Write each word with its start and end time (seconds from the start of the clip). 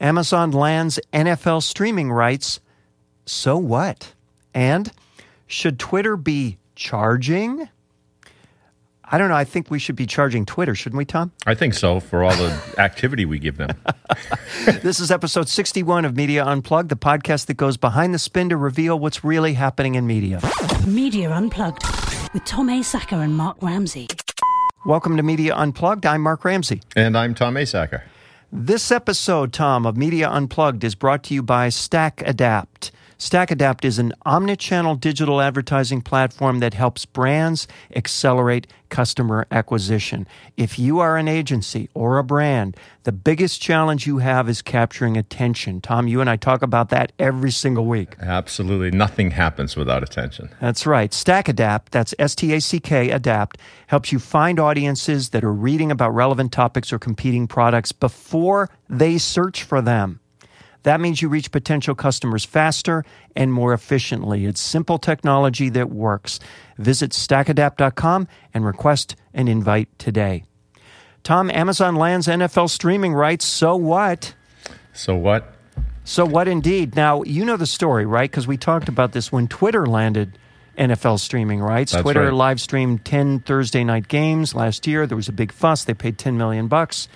Amazon 0.00 0.50
lands 0.50 1.00
NFL 1.12 1.62
streaming 1.62 2.12
rights. 2.12 2.60
So 3.24 3.56
what? 3.56 4.12
And 4.52 4.90
should 5.46 5.78
Twitter 5.78 6.16
be 6.16 6.58
charging? 6.74 7.68
I 9.08 9.18
don't 9.18 9.28
know. 9.28 9.36
I 9.36 9.44
think 9.44 9.70
we 9.70 9.78
should 9.78 9.96
be 9.96 10.04
charging 10.06 10.44
Twitter, 10.44 10.74
shouldn't 10.74 10.98
we, 10.98 11.04
Tom? 11.04 11.32
I 11.46 11.54
think 11.54 11.74
so 11.74 12.00
for 12.00 12.24
all 12.24 12.34
the 12.36 12.74
activity 12.78 13.24
we 13.24 13.38
give 13.38 13.56
them. 13.56 13.70
this 14.82 14.98
is 15.00 15.10
episode 15.10 15.48
61 15.48 16.04
of 16.04 16.16
Media 16.16 16.44
Unplugged, 16.44 16.88
the 16.88 16.96
podcast 16.96 17.46
that 17.46 17.54
goes 17.54 17.76
behind 17.76 18.12
the 18.12 18.18
spin 18.18 18.48
to 18.48 18.56
reveal 18.56 18.98
what's 18.98 19.24
really 19.24 19.54
happening 19.54 19.94
in 19.94 20.06
media. 20.06 20.40
Media 20.86 21.30
Unplugged 21.30 21.84
with 22.34 22.44
Tom 22.44 22.68
Asacker 22.68 23.22
and 23.22 23.34
Mark 23.36 23.62
Ramsey. 23.62 24.08
Welcome 24.84 25.16
to 25.16 25.22
Media 25.22 25.54
Unplugged. 25.54 26.04
I'm 26.04 26.20
Mark 26.20 26.44
Ramsey. 26.44 26.82
And 26.96 27.16
I'm 27.16 27.34
Tom 27.34 27.54
Asacker. 27.54 28.02
This 28.52 28.92
episode, 28.92 29.52
Tom, 29.52 29.84
of 29.84 29.96
Media 29.96 30.30
Unplugged 30.30 30.84
is 30.84 30.94
brought 30.94 31.24
to 31.24 31.34
you 31.34 31.42
by 31.42 31.66
StackAdapt. 31.66 32.92
StackAdapt 33.18 33.84
is 33.84 33.98
an 33.98 34.12
omnichannel 34.26 35.00
digital 35.00 35.40
advertising 35.40 36.02
platform 36.02 36.58
that 36.60 36.74
helps 36.74 37.06
brands 37.06 37.66
accelerate 37.94 38.66
customer 38.90 39.46
acquisition. 39.50 40.28
If 40.58 40.78
you 40.78 41.00
are 41.00 41.16
an 41.16 41.26
agency 41.26 41.88
or 41.94 42.18
a 42.18 42.24
brand, 42.24 42.76
the 43.04 43.12
biggest 43.12 43.60
challenge 43.60 44.06
you 44.06 44.18
have 44.18 44.50
is 44.50 44.60
capturing 44.60 45.16
attention. 45.16 45.80
Tom, 45.80 46.06
you 46.06 46.20
and 46.20 46.28
I 46.28 46.36
talk 46.36 46.60
about 46.60 46.90
that 46.90 47.12
every 47.18 47.50
single 47.50 47.86
week. 47.86 48.16
Absolutely. 48.20 48.90
Nothing 48.90 49.30
happens 49.30 49.76
without 49.76 50.02
attention. 50.02 50.50
That's 50.60 50.86
right. 50.86 51.10
StackAdapt, 51.10 51.90
that's 51.90 52.14
S 52.18 52.34
T 52.34 52.52
A 52.52 52.60
C 52.60 52.78
K 52.78 53.10
Adapt, 53.10 53.56
helps 53.86 54.12
you 54.12 54.18
find 54.18 54.60
audiences 54.60 55.30
that 55.30 55.42
are 55.42 55.52
reading 55.52 55.90
about 55.90 56.10
relevant 56.10 56.52
topics 56.52 56.92
or 56.92 56.98
competing 56.98 57.46
products 57.46 57.92
before 57.92 58.68
they 58.90 59.16
search 59.16 59.62
for 59.62 59.80
them. 59.80 60.20
That 60.86 61.00
means 61.00 61.20
you 61.20 61.28
reach 61.28 61.50
potential 61.50 61.96
customers 61.96 62.44
faster 62.44 63.04
and 63.34 63.52
more 63.52 63.74
efficiently. 63.74 64.46
It's 64.46 64.60
simple 64.60 64.98
technology 64.98 65.68
that 65.70 65.90
works. 65.90 66.38
Visit 66.78 67.10
stackadapt.com 67.10 68.28
and 68.54 68.64
request 68.64 69.16
an 69.34 69.48
invite 69.48 69.88
today. 69.98 70.44
Tom, 71.24 71.50
Amazon 71.50 71.96
lands 71.96 72.28
NFL 72.28 72.70
streaming 72.70 73.14
rights. 73.14 73.44
So 73.44 73.74
what? 73.74 74.36
So 74.92 75.16
what? 75.16 75.54
So 76.04 76.24
what 76.24 76.46
indeed? 76.46 76.94
Now, 76.94 77.24
you 77.24 77.44
know 77.44 77.56
the 77.56 77.66
story, 77.66 78.06
right? 78.06 78.30
Because 78.30 78.46
we 78.46 78.56
talked 78.56 78.88
about 78.88 79.10
this 79.10 79.32
when 79.32 79.48
Twitter 79.48 79.86
landed 79.86 80.38
NFL 80.78 81.18
streaming 81.18 81.58
rights. 81.58 81.90
That's 81.90 82.02
Twitter 82.02 82.26
right. 82.26 82.32
live 82.32 82.60
streamed 82.60 83.04
10 83.04 83.40
Thursday 83.40 83.82
night 83.82 84.06
games 84.06 84.54
last 84.54 84.86
year. 84.86 85.04
There 85.08 85.16
was 85.16 85.28
a 85.28 85.32
big 85.32 85.50
fuss. 85.50 85.82
They 85.82 85.94
paid 85.94 86.16
10 86.16 86.38
million 86.38 86.68
bucks. 86.68 87.08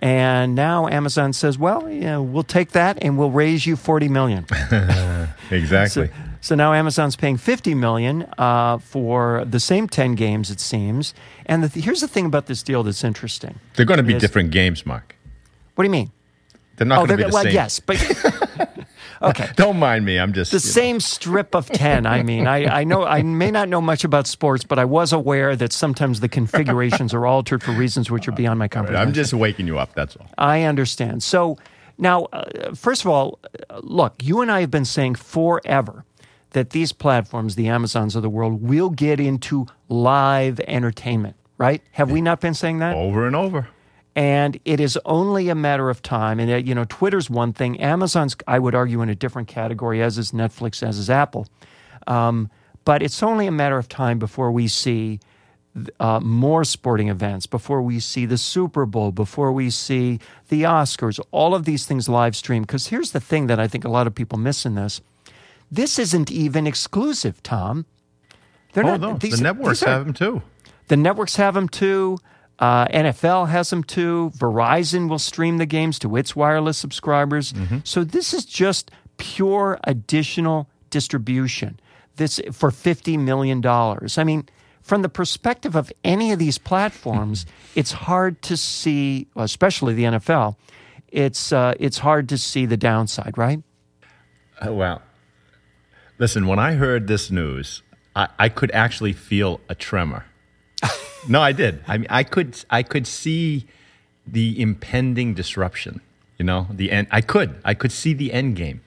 And 0.00 0.54
now 0.54 0.88
Amazon 0.88 1.32
says, 1.32 1.58
well, 1.58 1.88
yeah, 1.88 2.18
we'll 2.18 2.42
take 2.42 2.72
that 2.72 2.98
and 3.02 3.16
we'll 3.18 3.30
raise 3.30 3.66
you 3.66 3.76
40 3.76 4.08
million. 4.08 4.46
Exactly. 5.50 6.08
So, 6.08 6.12
so 6.40 6.54
now 6.56 6.72
Amazon's 6.72 7.14
paying 7.14 7.36
50 7.36 7.74
million 7.76 8.26
uh, 8.36 8.78
for 8.78 9.44
the 9.44 9.60
same 9.60 9.86
10 9.88 10.16
games, 10.16 10.50
it 10.50 10.58
seems. 10.58 11.14
And 11.46 11.62
the, 11.62 11.80
here's 11.80 12.00
the 12.00 12.08
thing 12.08 12.26
about 12.26 12.46
this 12.46 12.64
deal 12.64 12.82
that's 12.82 13.04
interesting. 13.04 13.60
They're 13.74 13.86
going 13.86 13.98
to 13.98 14.02
be 14.02 14.14
Yes. 14.14 14.22
different 14.22 14.50
games, 14.50 14.84
Mark. 14.84 15.14
What 15.76 15.84
do 15.84 15.86
you 15.86 15.92
mean? 15.92 16.10
They're 16.76 16.86
not 16.86 16.98
oh, 16.98 17.06
going 17.06 17.18
to 17.20 17.24
be 17.26 17.30
the 17.30 17.34
well, 17.34 17.44
same. 17.44 17.54
yes, 17.54 17.78
but 17.78 17.96
okay. 19.22 19.50
Don't 19.56 19.78
mind 19.78 20.04
me. 20.04 20.18
I'm 20.18 20.32
just 20.32 20.50
The 20.50 20.56
you 20.56 20.66
know. 20.66 20.72
same 20.72 21.00
strip 21.00 21.54
of 21.54 21.68
10. 21.68 22.06
I 22.06 22.22
mean, 22.22 22.46
I, 22.46 22.80
I 22.80 22.84
know 22.84 23.04
I 23.04 23.22
may 23.22 23.50
not 23.50 23.68
know 23.68 23.80
much 23.80 24.04
about 24.04 24.26
sports, 24.26 24.64
but 24.64 24.78
I 24.78 24.84
was 24.84 25.12
aware 25.12 25.56
that 25.56 25.72
sometimes 25.72 26.20
the 26.20 26.28
configurations 26.28 27.14
are 27.14 27.26
altered 27.26 27.62
for 27.62 27.72
reasons 27.72 28.10
which 28.10 28.28
are 28.28 28.32
beyond 28.32 28.58
my 28.58 28.68
comprehension. 28.68 29.08
I'm 29.08 29.14
just 29.14 29.32
waking 29.32 29.66
you 29.66 29.78
up. 29.78 29.94
That's 29.94 30.16
all. 30.16 30.26
I 30.38 30.62
understand. 30.62 31.22
So 31.22 31.58
now, 31.98 32.24
uh, 32.32 32.74
first 32.74 33.04
of 33.04 33.10
all, 33.10 33.38
look, 33.80 34.14
you 34.22 34.40
and 34.40 34.50
I 34.50 34.60
have 34.60 34.70
been 34.70 34.84
saying 34.84 35.14
forever 35.16 36.04
that 36.50 36.70
these 36.70 36.92
platforms, 36.92 37.54
the 37.54 37.68
Amazons 37.68 38.16
of 38.16 38.22
the 38.22 38.30
world, 38.30 38.62
will 38.62 38.90
get 38.90 39.20
into 39.20 39.66
live 39.88 40.60
entertainment, 40.60 41.36
right? 41.58 41.82
Have 41.92 42.10
we 42.10 42.20
not 42.20 42.40
been 42.40 42.54
saying 42.54 42.78
that? 42.78 42.94
Over 42.94 43.26
and 43.26 43.36
over. 43.36 43.68
And 44.16 44.58
it 44.64 44.80
is 44.80 44.98
only 45.04 45.50
a 45.50 45.54
matter 45.54 45.90
of 45.90 46.02
time. 46.02 46.40
And, 46.40 46.50
uh, 46.50 46.56
you 46.56 46.74
know, 46.74 46.84
Twitter's 46.88 47.28
one 47.28 47.52
thing. 47.52 47.78
Amazon's, 47.80 48.34
I 48.48 48.58
would 48.58 48.74
argue, 48.74 49.02
in 49.02 49.10
a 49.10 49.14
different 49.14 49.46
category, 49.46 50.02
as 50.02 50.16
is 50.16 50.32
Netflix, 50.32 50.82
as 50.82 50.98
is 50.98 51.10
Apple. 51.10 51.46
Um, 52.06 52.50
but 52.86 53.02
it's 53.02 53.22
only 53.22 53.46
a 53.46 53.50
matter 53.52 53.76
of 53.76 53.88
time 53.90 54.18
before 54.18 54.50
we 54.50 54.68
see 54.68 55.20
uh, 56.00 56.18
more 56.20 56.64
sporting 56.64 57.08
events, 57.08 57.46
before 57.46 57.82
we 57.82 58.00
see 58.00 58.24
the 58.24 58.38
Super 58.38 58.86
Bowl, 58.86 59.12
before 59.12 59.52
we 59.52 59.68
see 59.68 60.18
the 60.48 60.62
Oscars, 60.62 61.20
all 61.30 61.54
of 61.54 61.66
these 61.66 61.84
things 61.84 62.08
live 62.08 62.34
stream. 62.34 62.62
Because 62.62 62.86
here's 62.86 63.10
the 63.12 63.20
thing 63.20 63.48
that 63.48 63.60
I 63.60 63.68
think 63.68 63.84
a 63.84 63.90
lot 63.90 64.06
of 64.06 64.14
people 64.14 64.38
miss 64.38 64.64
in 64.64 64.74
this 64.74 65.00
this 65.70 65.98
isn't 65.98 66.30
even 66.30 66.64
exclusive, 66.64 67.42
Tom. 67.42 67.84
They're 68.72 68.84
Oh, 68.84 68.96
not, 68.96 69.00
no. 69.00 69.14
these- 69.18 69.38
the 69.38 69.42
networks 69.42 69.82
are- 69.82 69.88
have 69.90 70.04
them 70.04 70.14
too. 70.14 70.40
the 70.88 70.96
networks 70.96 71.34
have 71.36 71.54
them 71.54 71.68
too. 71.68 72.18
Uh, 72.58 72.86
NFL 72.88 73.48
has 73.48 73.70
them 73.70 73.84
too. 73.84 74.32
Verizon 74.36 75.08
will 75.08 75.18
stream 75.18 75.58
the 75.58 75.66
games 75.66 75.98
to 75.98 76.16
its 76.16 76.34
wireless 76.34 76.78
subscribers. 76.78 77.52
So 77.84 78.02
this 78.02 78.32
is 78.32 78.44
just 78.44 78.90
pure 79.18 79.78
additional 79.84 80.68
distribution. 80.90 81.78
This 82.16 82.40
for 82.52 82.70
fifty 82.70 83.18
million 83.18 83.60
dollars. 83.60 84.16
I 84.16 84.24
mean, 84.24 84.48
from 84.80 85.02
the 85.02 85.08
perspective 85.10 85.74
of 85.74 85.92
any 86.02 86.32
of 86.32 86.38
these 86.38 86.56
platforms, 86.56 87.44
it's 87.74 87.92
hard 87.92 88.40
to 88.42 88.56
see, 88.56 89.26
especially 89.36 89.92
the 89.94 90.04
NFL. 90.04 90.56
It's 91.08 91.52
uh, 91.52 91.74
it's 91.78 91.98
hard 91.98 92.28
to 92.30 92.38
see 92.38 92.64
the 92.64 92.76
downside, 92.78 93.36
right? 93.36 93.62
Uh, 94.64 94.72
well, 94.72 95.02
listen, 96.18 96.46
when 96.46 96.58
I 96.58 96.72
heard 96.72 97.06
this 97.06 97.30
news, 97.30 97.82
I, 98.14 98.28
I 98.38 98.48
could 98.48 98.70
actually 98.70 99.12
feel 99.12 99.60
a 99.68 99.74
tremor. 99.74 100.24
no, 101.28 101.40
I 101.40 101.52
did. 101.52 101.82
I 101.86 101.98
mean, 101.98 102.08
I 102.10 102.22
could, 102.22 102.62
I 102.70 102.82
could 102.82 103.06
see 103.06 103.66
the 104.26 104.60
impending 104.60 105.34
disruption. 105.34 106.00
You 106.38 106.44
know, 106.44 106.66
the 106.70 106.92
end. 106.92 107.08
I 107.10 107.22
could, 107.22 107.54
I 107.64 107.72
could 107.74 107.92
see 107.92 108.12
the 108.12 108.32
end 108.32 108.56
game, 108.56 108.82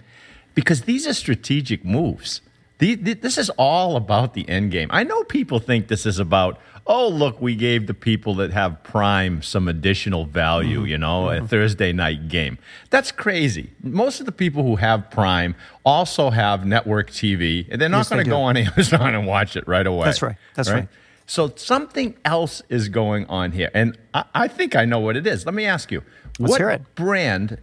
because 0.53 0.83
these 0.83 1.07
are 1.07 1.13
strategic 1.13 1.83
moves. 1.83 2.41
The, 2.77 2.95
the, 2.95 3.13
this 3.13 3.37
is 3.37 3.49
all 3.51 3.95
about 3.97 4.35
the 4.35 4.47
end 4.47 4.71
game. 4.71 4.87
I 4.91 5.03
know 5.03 5.23
people 5.23 5.59
think 5.59 5.89
this 5.89 6.05
is 6.05 6.17
about, 6.17 6.61
oh, 6.87 7.09
look, 7.09 7.41
we 7.41 7.55
gave 7.55 7.87
the 7.87 7.93
people 7.93 8.35
that 8.35 8.51
have 8.51 8.81
Prime 8.83 9.41
some 9.41 9.67
additional 9.67 10.25
value, 10.25 10.79
mm-hmm. 10.79 10.87
you 10.87 10.97
know, 10.97 11.29
a 11.29 11.37
mm-hmm. 11.37 11.47
Thursday 11.47 11.91
night 11.91 12.29
game. 12.29 12.57
That's 12.89 13.11
crazy. 13.11 13.71
Most 13.83 14.21
of 14.21 14.25
the 14.25 14.31
people 14.31 14.63
who 14.63 14.77
have 14.77 15.11
Prime 15.11 15.55
also 15.83 16.29
have 16.29 16.65
network 16.65 17.09
TV, 17.09 17.67
and 17.69 17.81
they're 17.81 17.89
not 17.89 17.99
Yes, 17.99 18.09
going 18.09 18.23
to 18.23 18.29
go 18.29 18.41
on 18.43 18.55
Amazon 18.57 19.13
and 19.13 19.27
watch 19.27 19.57
it 19.57 19.67
right 19.67 19.85
away. 19.85 20.05
That's 20.05 20.21
right. 20.21 20.35
That's 20.55 20.69
right. 20.69 20.87
So 21.29 21.53
something 21.55 22.15
else 22.25 22.63
is 22.69 22.89
going 22.89 23.27
on 23.27 23.51
here, 23.51 23.69
and 23.75 23.95
I, 24.15 24.23
I 24.33 24.47
think 24.47 24.75
I 24.75 24.85
know 24.85 24.97
what 24.99 25.15
it 25.15 25.27
is. 25.27 25.45
Let 25.45 25.53
me 25.53 25.63
ask 25.63 25.91
you: 25.91 26.01
Let's 26.39 26.49
What 26.53 26.59
hear 26.59 26.71
it. 26.71 26.95
brand 26.95 27.59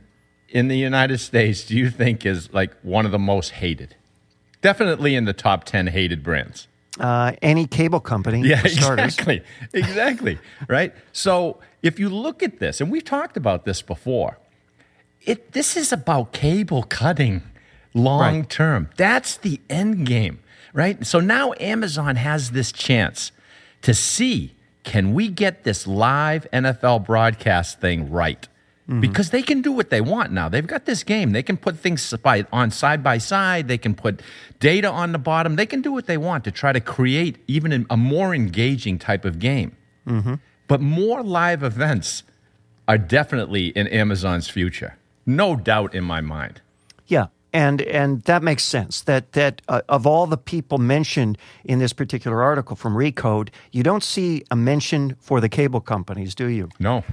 in 0.49 0.69
the 0.69 0.77
United 0.79 1.19
States 1.19 1.65
do 1.65 1.77
you 1.77 1.91
think 1.91 2.25
is 2.25 2.53
like 2.53 2.73
one 2.83 3.05
of 3.05 3.11
the 3.11 3.19
most 3.19 3.51
hated? 3.51 3.97
Definitely 4.63 5.17
in 5.17 5.25
the 5.25 5.33
top 5.33 5.65
ten 5.65 5.89
hated 5.89 6.23
brands. 6.23 6.69
Uh, 7.01 7.33
any 7.43 7.67
cable 7.67 7.99
company, 7.99 8.47
Yeah, 8.47 8.63
exactly, 8.65 9.43
exactly. 9.73 10.39
right. 10.69 10.95
So 11.13 11.59
if 11.83 11.99
you 11.99 12.09
look 12.09 12.45
at 12.45 12.61
this, 12.61 12.81
and 12.81 12.89
we've 12.89 13.05
talked 13.05 13.37
about 13.37 13.65
this 13.65 13.83
before, 13.83 14.39
it 15.23 15.51
this 15.53 15.77
is 15.77 15.93
about 15.93 16.33
cable 16.33 16.85
cutting 16.85 17.43
long 17.95 18.45
term. 18.45 18.91
That's 18.97 19.37
the 19.37 19.61
end 19.69 20.07
game, 20.07 20.39
right? 20.73 21.05
So 21.05 21.19
now 21.19 21.53
Amazon 21.59 22.15
has 22.15 22.53
this 22.53 22.71
chance 22.71 23.33
to 23.83 23.95
see 23.95 24.55
can 24.83 25.15
we 25.15 25.29
get 25.29 25.65
this 25.65 25.87
live 25.87 26.47
NFL 26.53 27.05
broadcast 27.05 27.81
thing 27.81 28.11
right? 28.11 28.49
Mm-hmm. 28.89 29.01
Because 29.01 29.31
they 29.31 29.43
can 29.43 29.61
do 29.63 29.73
what 29.73 29.91
they 29.91 30.01
want 30.01 30.31
now. 30.31 30.49
They've 30.49 30.67
got 30.67 30.85
this 30.85 31.03
game. 31.03 31.33
They 31.33 31.43
can 31.43 31.57
put 31.57 31.77
things 31.77 32.15
by, 32.23 32.47
on 32.53 32.71
side 32.71 33.03
by 33.03 33.19
side. 33.19 33.67
They 33.67 33.79
can 33.79 33.97
put 33.97 34.23
data 34.61 34.89
on 34.89 35.11
the 35.11 35.19
bottom. 35.19 35.57
They 35.57 35.67
can 35.67 35.83
do 35.83 35.93
what 35.93 36.07
they 36.07 36.17
want 36.17 36.45
to 36.45 36.53
try 36.53 36.73
to 36.73 36.81
create 36.81 37.39
even 37.49 37.73
a- 37.73 37.95
a 37.95 37.97
more 37.97 38.33
engaging 38.33 39.01
type 39.01 39.25
of 39.25 39.41
game. 39.41 39.77
Mm-hmm. 40.07 40.35
But 40.69 40.81
more 40.81 41.25
live 41.25 41.65
events 41.65 42.23
are 42.87 42.99
definitely 42.99 43.69
in 43.69 43.89
Amazon's 43.89 44.49
future. 44.49 44.97
No 45.27 45.57
doubt 45.57 45.93
in 45.93 46.05
my 46.05 46.21
mind. 46.21 46.61
And 47.53 47.81
and 47.83 48.23
that 48.23 48.43
makes 48.43 48.65
sense. 48.65 49.03
That 49.03 49.33
that 49.33 49.63
uh, 49.69 49.81
of 49.89 50.07
all 50.07 50.27
the 50.27 50.37
people 50.37 50.79
mentioned 50.79 51.39
in 51.65 51.79
this 51.79 51.93
particular 51.93 52.43
article 52.43 52.77
from 52.77 52.95
Recode, 52.95 53.49
you 53.73 53.83
don't 53.83 54.03
see 54.03 54.45
a 54.51 54.57
mention 54.57 55.17
for 55.21 55.41
the 55.41 55.49
cable 55.49 55.81
companies, 55.81 56.35
do 56.35 56.49
you? 56.49 56.69
No. 56.79 57.05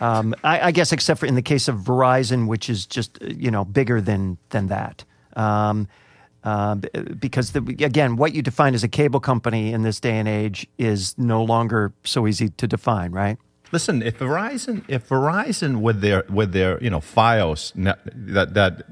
Um, 0.00 0.34
I, 0.44 0.68
I 0.68 0.70
guess 0.70 0.92
except 0.92 1.20
for 1.20 1.26
in 1.26 1.34
the 1.34 1.42
case 1.42 1.68
of 1.68 1.76
Verizon, 1.76 2.46
which 2.46 2.70
is 2.70 2.86
just 2.86 3.18
uh, 3.20 3.26
you 3.26 3.50
know 3.50 3.64
bigger 3.64 4.00
than 4.00 4.38
than 4.50 4.68
that. 4.68 5.04
Um, 5.34 5.88
uh, 6.44 6.76
because 7.18 7.50
the, 7.52 7.58
again, 7.84 8.16
what 8.16 8.34
you 8.34 8.42
define 8.42 8.74
as 8.74 8.84
a 8.84 8.88
cable 8.88 9.20
company 9.20 9.72
in 9.72 9.82
this 9.82 9.98
day 9.98 10.18
and 10.18 10.28
age 10.28 10.68
is 10.78 11.18
no 11.18 11.42
longer 11.42 11.92
so 12.04 12.26
easy 12.26 12.48
to 12.48 12.66
define, 12.66 13.10
right? 13.10 13.36
Listen, 13.72 14.02
if 14.02 14.18
Verizon, 14.18 14.84
if 14.88 15.08
Verizon 15.08 15.80
with 15.80 16.00
their 16.00 16.24
with 16.30 16.52
their 16.52 16.82
you 16.82 16.90
know 16.90 17.00
FiOS 17.00 17.72
that 17.74 18.54
that 18.54 18.82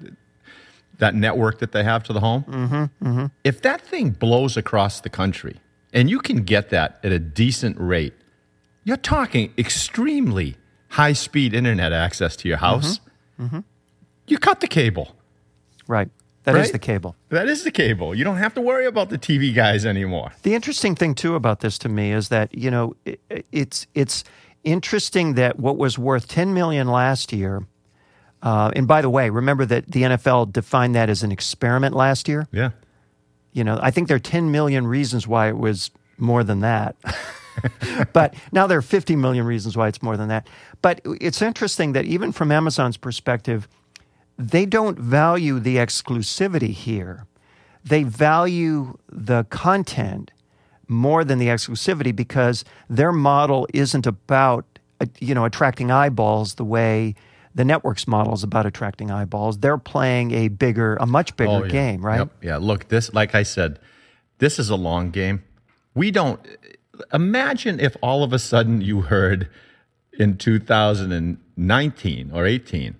that 0.99 1.15
network 1.15 1.59
that 1.59 1.73
they 1.73 1.85
have 1.85 2.03
to 2.05 2.13
the 2.13 2.21
home, 2.21 2.45
Mm-hmm, 2.49 3.27
if 3.45 3.61
that 3.63 3.81
thing 3.83 4.11
blows 4.11 4.57
across 4.57 5.01
the 5.01 5.11
country 5.11 5.57
and 5.93 6.09
you 6.11 6.19
can 6.21 6.43
get 6.45 6.71
that 6.71 6.99
at 7.05 7.13
a 7.13 7.19
decent 7.19 7.77
rate, 7.79 8.15
you're 8.85 8.97
talking 8.97 9.53
extremely 9.59 10.57
high 10.91 11.13
speed 11.13 11.53
internet 11.55 11.93
access 11.93 12.37
to 12.37 12.49
your 12.49 12.59
house. 12.59 13.01
Mm-hmm, 13.41 13.61
You 14.27 14.39
cut 14.39 14.61
the 14.61 14.69
cable. 14.69 15.15
Right. 15.89 16.09
That 16.45 16.55
is 16.55 16.63
Right? 16.63 16.73
the 16.73 16.79
cable. 16.79 17.17
That 17.31 17.49
is 17.49 17.65
the 17.65 17.71
cable. 17.73 18.15
You 18.15 18.23
don't 18.25 18.37
have 18.37 18.55
to 18.55 18.61
worry 18.61 18.87
about 18.87 19.09
the 19.11 19.19
TV 19.19 19.53
guys 19.55 19.85
anymore. 19.85 20.31
The 20.43 20.55
interesting 20.55 20.95
thing 20.95 21.15
too 21.15 21.35
about 21.35 21.59
this 21.61 21.77
to 21.79 21.89
me 21.89 22.13
is 22.13 22.29
that 22.29 22.55
you 22.57 22.71
know 22.71 22.95
i- 23.07 23.19
i- 23.31 23.43
it's 23.53 23.87
it's 23.95 24.23
interesting 24.63 25.35
that 25.35 25.59
what 25.59 25.77
was 25.77 25.99
worth 25.99 26.27
10 26.29 26.55
million 26.55 26.87
last 26.89 27.33
year, 27.33 27.67
uh, 28.43 28.71
and 28.77 28.87
by 28.87 29.03
the 29.03 29.11
way, 29.11 29.31
remember 29.31 29.65
that 29.67 29.91
the 29.91 30.03
NFL 30.03 30.53
defined 30.53 30.95
that 30.95 31.09
as 31.09 31.23
an 31.23 31.33
experiment 31.33 31.95
last 31.95 32.29
year. 32.29 32.47
Yeah. 32.53 32.71
You 33.53 33.65
know, 33.65 33.79
I 33.81 33.91
think 33.91 34.09
there 34.09 34.17
are 34.17 34.21
10 34.21 34.51
million 34.51 34.87
reasons 34.87 35.27
why 35.27 35.49
it 35.49 35.57
was 35.57 35.91
more 36.19 36.45
than 36.45 36.61
that. 36.61 36.97
but 38.13 38.35
now 38.53 38.67
there 38.67 38.79
are 38.79 38.83
50 38.83 39.17
million 39.17 39.47
reasons 39.47 39.77
why 39.77 39.89
it's 39.89 40.03
more 40.03 40.17
than 40.17 40.29
that. 40.29 40.47
But 40.83 41.01
it's 41.05 41.41
interesting 41.41 41.93
that 41.93 42.05
even 42.05 42.33
from 42.33 42.53
Amazon's 42.53 42.97
perspective, 42.97 43.67
they 44.39 44.67
don't 44.67 44.99
value 44.99 45.59
the 45.59 45.77
exclusivity 45.77 46.73
here. 46.73 47.27
They 47.85 48.03
value 48.03 48.99
the 49.09 49.45
content 49.45 50.33
more 50.89 51.25
than 51.25 51.39
the 51.39 51.49
exclusivity 51.49 52.15
because 52.15 52.65
their 52.89 53.13
model 53.13 53.67
isn't 53.73 54.07
about 54.07 54.65
uh, 55.01 55.07
you 55.21 55.35
know 55.35 55.45
attracting 55.45 55.91
eyeballs 55.91 56.55
the 56.55 56.65
way 56.65 57.15
the 57.57 57.65
network's 57.65 58.07
model 58.07 58.35
is 58.35 58.45
about 58.45 58.67
attracting 58.67 59.11
eyeballs. 59.11 59.59
They're 59.59 59.79
playing 59.79 60.31
a 60.33 60.47
bigger, 60.49 60.95
a 61.01 61.07
much 61.07 61.35
bigger 61.37 61.51
Oh, 61.51 61.63
yeah. 61.65 61.69
game, 61.71 62.05
right? 62.07 62.19
Yep. 62.19 62.31
Yeah. 62.43 62.57
Look, 62.59 62.89
this, 62.89 63.13
like 63.13 63.35
I 63.35 63.43
said, 63.43 63.81
this 64.39 64.59
is 64.61 64.71
a 64.71 64.77
long 64.77 65.11
game. 65.11 65.43
We 65.95 66.11
don't 66.13 66.39
imagine 67.13 67.81
if 67.81 67.97
all 68.03 68.23
of 68.23 68.33
a 68.33 68.39
sudden 68.39 68.81
you 68.83 69.01
heard 69.01 69.49
in 70.19 70.37
2019 70.37 72.31
or 72.33 72.47
18, 72.47 72.97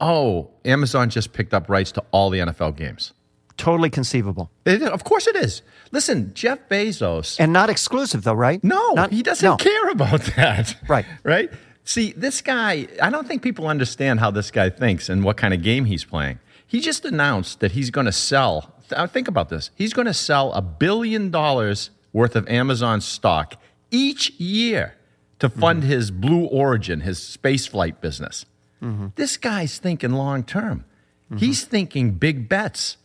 oh, 0.00 0.50
Amazon 0.64 1.10
just 1.10 1.32
picked 1.32 1.52
up 1.52 1.68
rights 1.68 1.92
to 1.92 2.04
all 2.10 2.30
the 2.30 2.38
NFL 2.38 2.76
games. 2.76 3.12
Totally 3.56 3.90
conceivable. 3.90 4.50
It- 4.64 4.82
of 4.82 5.02
course 5.02 5.26
it 5.26 5.34
is. 5.34 5.62
Listen, 5.90 6.32
Jeff 6.34 6.60
Bezos. 6.68 7.40
And 7.40 7.52
not 7.52 7.68
exclusive 7.70 8.22
though, 8.22 8.34
right? 8.34 8.62
No, 8.62 8.92
Not- 8.92 9.10
he 9.10 9.22
doesn't 9.22 9.44
no. 9.44 9.56
care 9.56 9.88
about 9.90 10.20
that. 10.36 10.76
Right. 10.88 11.04
Right? 11.24 11.50
See, 11.88 12.12
this 12.12 12.42
guy, 12.42 12.86
I 13.00 13.08
don't 13.08 13.26
think 13.26 13.40
people 13.40 13.66
understand 13.66 14.20
how 14.20 14.30
this 14.30 14.50
guy 14.50 14.68
thinks 14.68 15.08
and 15.08 15.24
what 15.24 15.38
kind 15.38 15.54
of 15.54 15.62
game 15.62 15.86
he's 15.86 16.04
playing. 16.04 16.38
He 16.66 16.80
just 16.80 17.06
announced 17.06 17.60
that 17.60 17.72
he's 17.72 17.88
going 17.88 18.04
to 18.04 18.12
sell, 18.12 18.74
think 19.08 19.26
about 19.26 19.48
this, 19.48 19.70
he's 19.74 19.94
going 19.94 20.04
to 20.04 20.12
sell 20.12 20.52
a 20.52 20.60
billion 20.60 21.30
dollars 21.30 21.88
worth 22.12 22.36
of 22.36 22.46
Amazon 22.46 23.00
stock 23.00 23.54
each 23.90 24.28
year 24.32 24.96
to 25.38 25.48
fund 25.48 25.80
mm-hmm. 25.80 25.92
his 25.92 26.10
Blue 26.10 26.44
Origin, 26.44 27.00
his 27.00 27.22
space 27.22 27.66
flight 27.66 28.02
business. 28.02 28.44
Mm-hmm. 28.82 29.06
This 29.14 29.38
guy's 29.38 29.78
thinking 29.78 30.12
long 30.12 30.44
term. 30.44 30.84
Mm-hmm. 31.30 31.38
He's 31.38 31.64
thinking 31.64 32.10
big 32.10 32.50
bets. 32.50 32.98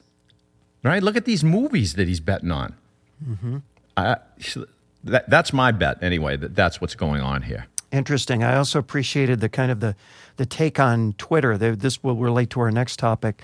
Right? 0.83 1.01
Look 1.01 1.15
at 1.15 1.23
these 1.23 1.41
movies 1.45 1.93
that 1.93 2.09
he's 2.09 2.19
betting 2.19 2.51
on. 2.51 2.75
I, 3.95 4.17
that, 5.05 5.29
that's 5.29 5.53
my 5.53 5.71
bet 5.71 6.03
anyway. 6.03 6.35
That 6.35 6.53
that's 6.53 6.81
what's 6.81 6.95
going 6.95 7.21
on 7.21 7.43
here. 7.43 7.67
Interesting. 7.93 8.43
I 8.43 8.57
also 8.57 8.79
appreciated 8.79 9.39
the 9.39 9.49
kind 9.49 9.71
of 9.71 9.79
the, 9.79 9.95
the 10.37 10.47
take 10.47 10.79
on 10.79 11.13
Twitter. 11.19 11.57
This 11.57 12.01
will 12.01 12.15
relate 12.15 12.49
to 12.49 12.59
our 12.59 12.71
next 12.71 12.97
topic. 12.97 13.43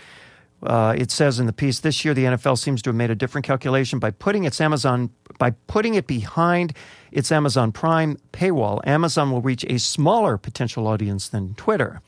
Uh, 0.63 0.95
it 0.97 1.11
says 1.11 1.39
in 1.39 1.45
the 1.45 1.53
piece 1.53 1.79
this 1.79 2.03
year 2.03 2.15
the 2.15 2.25
NFL 2.25 2.57
seems 2.57 2.81
to 2.81 2.89
have 2.89 2.95
made 2.95 3.11
a 3.11 3.15
different 3.15 3.45
calculation 3.45 3.99
by 3.99 4.09
putting 4.09 4.43
its 4.43 4.59
Amazon 4.59 5.11
by 5.37 5.51
putting 5.67 5.93
it 5.93 6.07
behind 6.07 6.73
its 7.11 7.31
Amazon 7.31 7.71
Prime 7.71 8.17
paywall. 8.33 8.85
Amazon 8.85 9.31
will 9.31 9.41
reach 9.41 9.63
a 9.69 9.77
smaller 9.77 10.37
potential 10.37 10.87
audience 10.87 11.29
than 11.29 11.53
Twitter. 11.53 12.01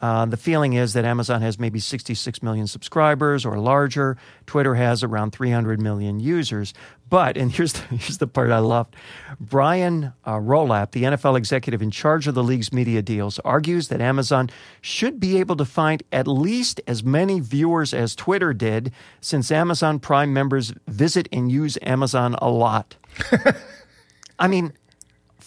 Uh, 0.00 0.24
the 0.26 0.36
feeling 0.36 0.72
is 0.72 0.94
that 0.94 1.04
Amazon 1.04 1.42
has 1.42 1.58
maybe 1.58 1.78
66 1.78 2.42
million 2.42 2.66
subscribers 2.66 3.44
or 3.44 3.58
larger. 3.58 4.16
Twitter 4.46 4.74
has 4.74 5.02
around 5.02 5.32
300 5.32 5.80
million 5.80 6.20
users. 6.20 6.72
But, 7.08 7.36
and 7.36 7.52
here's 7.56 7.74
the, 7.74 7.80
here's 7.96 8.18
the 8.18 8.26
part 8.26 8.50
I 8.50 8.58
loved 8.58 8.96
Brian 9.38 10.12
uh, 10.24 10.36
Rolapp, 10.36 10.92
the 10.92 11.02
NFL 11.02 11.36
executive 11.36 11.82
in 11.82 11.90
charge 11.90 12.26
of 12.26 12.34
the 12.34 12.42
league's 12.42 12.72
media 12.72 13.02
deals, 13.02 13.38
argues 13.40 13.88
that 13.88 14.00
Amazon 14.00 14.48
should 14.80 15.20
be 15.20 15.38
able 15.38 15.56
to 15.56 15.64
find 15.64 16.02
at 16.12 16.26
least 16.26 16.80
as 16.86 17.04
many 17.04 17.40
viewers 17.40 17.92
as 17.92 18.14
Twitter 18.14 18.52
did, 18.54 18.92
since 19.20 19.50
Amazon 19.50 19.98
Prime 19.98 20.32
members 20.32 20.72
visit 20.86 21.28
and 21.32 21.50
use 21.52 21.76
Amazon 21.82 22.34
a 22.40 22.48
lot. 22.48 22.96
I 24.38 24.48
mean, 24.48 24.72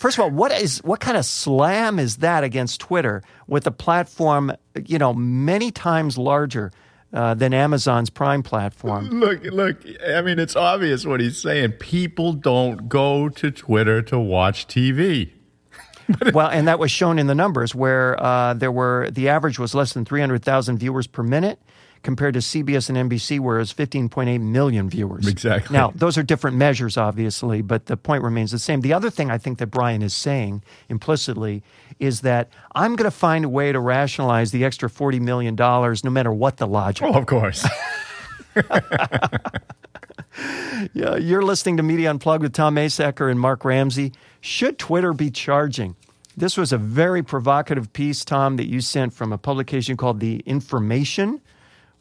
first 0.04 0.18
of 0.18 0.24
all, 0.26 0.32
what 0.32 0.52
is 0.52 0.80
what 0.80 1.00
kind 1.00 1.16
of 1.16 1.26
slam 1.26 1.98
is 1.98 2.18
that 2.18 2.44
against 2.44 2.82
Twitter 2.82 3.24
with 3.48 3.66
a 3.66 3.72
platform, 3.72 4.52
you 4.86 5.00
know, 5.00 5.14
many 5.14 5.72
times 5.72 6.18
larger 6.18 6.74
uh, 7.14 7.34
than 7.36 7.54
Amazon's 7.54 8.10
Prime 8.10 8.44
platform? 8.44 9.10
Look, 9.22 9.46
look. 9.46 9.78
I 10.06 10.22
mean, 10.22 10.40
it's 10.40 10.58
obvious 10.58 11.06
what 11.06 11.22
he's 11.22 11.38
saying. 11.38 11.74
People 11.74 12.34
don't 12.34 12.90
go 12.90 13.30
to 13.30 13.50
Twitter 13.50 14.02
to 14.02 14.20
watch 14.20 14.68
TV. 14.68 15.32
well, 16.34 16.50
and 16.50 16.68
that 16.68 16.80
was 16.80 16.92
shown 16.92 17.18
in 17.18 17.28
the 17.28 17.36
numbers 17.36 17.74
where 17.74 18.22
uh, 18.22 18.54
there 18.56 18.74
were 18.74 19.10
the 19.10 19.30
average 19.30 19.58
was 19.58 19.74
less 19.74 19.94
than 19.94 20.04
300,000 20.04 20.80
viewers 20.80 21.08
per 21.08 21.24
minute 21.24 21.62
compared 22.04 22.34
to 22.36 22.40
CBS 22.40 22.90
and 22.90 23.10
NBC 23.10 23.40
where 23.40 23.56
it 23.56 23.60
was 23.60 23.74
15.8 23.74 24.40
million 24.42 24.90
viewers. 24.90 25.28
Exactly. 25.28 25.74
Now, 25.74 25.92
those 25.96 26.18
are 26.18 26.24
different 26.24 26.58
measures 26.58 26.98
obviously, 26.98 27.62
but 27.62 27.88
the 27.88 27.98
point 27.98 28.24
remains 28.24 28.52
the 28.52 28.60
same. 28.60 28.82
The 28.82 28.94
other 28.94 29.10
thing 29.10 29.32
I 29.32 29.38
think 29.38 29.58
that 29.60 29.68
Brian 29.68 30.02
is 30.02 30.14
saying 30.14 30.64
implicitly 30.90 31.64
is 32.00 32.22
that 32.22 32.50
I'm 32.76 32.96
going 32.96 33.10
to 33.10 33.16
find 33.16 33.46
a 33.46 33.50
way 33.50 33.72
to 33.72 33.80
rationalize 33.80 34.52
the 34.52 34.66
extra 34.66 34.90
40 34.90 35.20
million 35.20 35.56
dollars 35.56 36.04
no 36.04 36.10
matter 36.12 36.32
what 36.32 36.58
the 36.58 36.68
logic. 36.68 37.08
Oh, 37.08 37.14
of 37.14 37.26
course. 37.26 37.66
Yeah, 40.94 41.16
you're 41.16 41.44
listening 41.44 41.78
to 41.78 41.84
Media 41.84 42.10
Unplugged 42.10 42.44
with 42.44 42.54
Tom 42.54 42.76
Asacker 42.76 43.30
and 43.30 43.40
Mark 43.40 43.64
Ramsey. 43.64 44.12
Should 44.42 44.80
Twitter 44.80 45.14
be 45.14 45.30
charging? 45.30 45.96
This 46.36 46.58
was 46.58 46.74
a 46.74 46.78
very 46.78 47.22
provocative 47.22 47.94
piece, 47.94 48.26
Tom, 48.26 48.58
that 48.58 48.68
you 48.68 48.82
sent 48.82 49.14
from 49.14 49.32
a 49.32 49.38
publication 49.38 49.96
called 49.96 50.20
The 50.20 50.38
Information, 50.46 51.42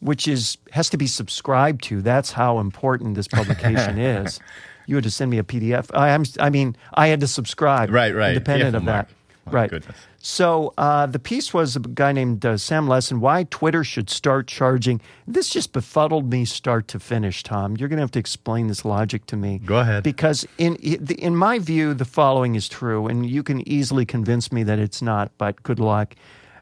which 0.03 0.27
is 0.27 0.57
has 0.71 0.89
to 0.89 0.97
be 0.97 1.07
subscribed 1.07 1.83
to. 1.85 2.01
That's 2.01 2.31
how 2.31 2.59
important 2.59 3.15
this 3.15 3.27
publication 3.27 3.97
is. 3.99 4.39
You 4.85 4.95
had 4.95 5.03
to 5.05 5.11
send 5.11 5.31
me 5.31 5.37
a 5.37 5.43
PDF. 5.43 5.89
I, 5.93 6.09
I'm, 6.09 6.25
I 6.39 6.49
mean, 6.49 6.75
I 6.93 7.07
had 7.07 7.21
to 7.21 7.27
subscribe. 7.27 7.89
Right, 7.89 8.13
right. 8.13 8.29
Independent 8.29 8.75
of 8.75 8.85
that. 8.85 9.09
Right. 9.45 9.69
goodness. 9.69 9.95
So 10.19 10.73
uh, 10.77 11.05
the 11.05 11.19
piece 11.19 11.53
was 11.53 11.75
a 11.75 11.79
guy 11.79 12.13
named 12.13 12.45
uh, 12.45 12.55
Sam 12.57 12.87
Lessin. 12.87 13.19
Why 13.19 13.43
Twitter 13.49 13.83
should 13.83 14.09
start 14.09 14.47
charging. 14.47 15.01
This 15.27 15.49
just 15.49 15.73
befuddled 15.73 16.31
me 16.31 16.45
start 16.45 16.87
to 16.89 16.99
finish. 16.99 17.43
Tom, 17.43 17.75
you're 17.75 17.89
going 17.89 17.97
to 17.97 18.03
have 18.03 18.11
to 18.11 18.19
explain 18.19 18.67
this 18.67 18.85
logic 18.85 19.25
to 19.27 19.35
me. 19.35 19.59
Go 19.59 19.79
ahead. 19.79 20.03
Because 20.03 20.47
in 20.57 20.75
in 20.77 21.35
my 21.35 21.59
view, 21.59 21.93
the 21.93 22.05
following 22.05 22.55
is 22.55 22.69
true, 22.69 23.07
and 23.07 23.25
you 23.25 23.43
can 23.43 23.67
easily 23.67 24.05
convince 24.05 24.49
me 24.51 24.63
that 24.63 24.79
it's 24.79 25.01
not. 25.01 25.29
But 25.37 25.61
good 25.63 25.79
luck. 25.79 26.15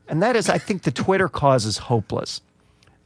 And 0.08 0.22
that 0.24 0.36
is, 0.36 0.50
I 0.50 0.58
think 0.58 0.82
the 0.82 0.92
Twitter 0.92 1.30
cause 1.30 1.65
is 1.65 1.77
hopeless. 1.77 2.42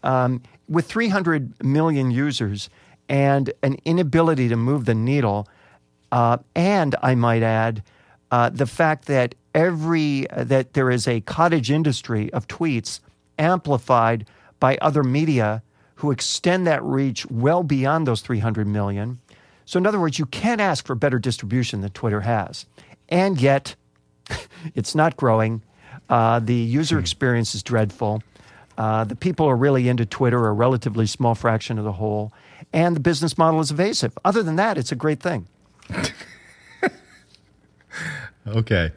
Um, 0.05 0.41
with 0.69 0.85
300 0.85 1.63
million 1.63 2.11
users 2.11 2.69
and 3.09 3.51
an 3.63 3.77
inability 3.85 4.49
to 4.49 4.55
move 4.55 4.85
the 4.85 4.95
needle, 4.95 5.47
uh, 6.11 6.37
and 6.55 6.95
I 7.01 7.15
might 7.15 7.43
add, 7.43 7.83
uh, 8.31 8.49
the 8.49 8.65
fact 8.65 9.05
that 9.05 9.35
every 9.53 10.29
uh, 10.29 10.43
that 10.43 10.73
there 10.73 10.91
is 10.91 11.07
a 11.07 11.21
cottage 11.21 11.71
industry 11.71 12.31
of 12.33 12.47
tweets 12.47 12.99
amplified 13.37 14.27
by 14.59 14.77
other 14.81 15.03
media 15.03 15.61
who 15.95 16.11
extend 16.11 16.67
that 16.67 16.83
reach 16.83 17.25
well 17.27 17.63
beyond 17.63 18.07
those 18.07 18.21
300 18.21 18.67
million. 18.67 19.19
So, 19.65 19.77
in 19.77 19.87
other 19.87 19.99
words, 19.99 20.19
you 20.19 20.25
can't 20.25 20.61
ask 20.61 20.85
for 20.85 20.95
better 20.95 21.19
distribution 21.19 21.81
than 21.81 21.91
Twitter 21.91 22.21
has, 22.21 22.65
and 23.09 23.39
yet 23.39 23.75
it's 24.75 24.95
not 24.95 25.17
growing. 25.17 25.61
Uh, 26.09 26.39
the 26.39 26.53
user 26.53 26.99
experience 26.99 27.55
is 27.55 27.63
dreadful. 27.63 28.21
Uh, 28.77 29.03
the 29.05 29.15
people 29.15 29.45
who 29.45 29.51
are 29.51 29.55
really 29.55 29.87
into 29.87 30.05
Twitter 30.05 30.39
are 30.39 30.49
a 30.49 30.53
relatively 30.53 31.05
small 31.05 31.33
fraction 31.35 31.77
of 31.77 31.85
the 31.85 31.93
whole, 31.93 32.33
and 32.73 32.95
the 32.95 32.99
business 32.99 33.37
model 33.37 33.59
is 33.61 33.71
evasive. 33.71 34.17
Other 34.25 34.43
than 34.43 34.55
that, 34.57 34.77
it's 34.77 34.91
a 34.91 34.95
great 34.95 35.19
thing. 35.21 35.47
Okay. 38.47 38.91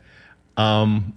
Um, 0.56 1.14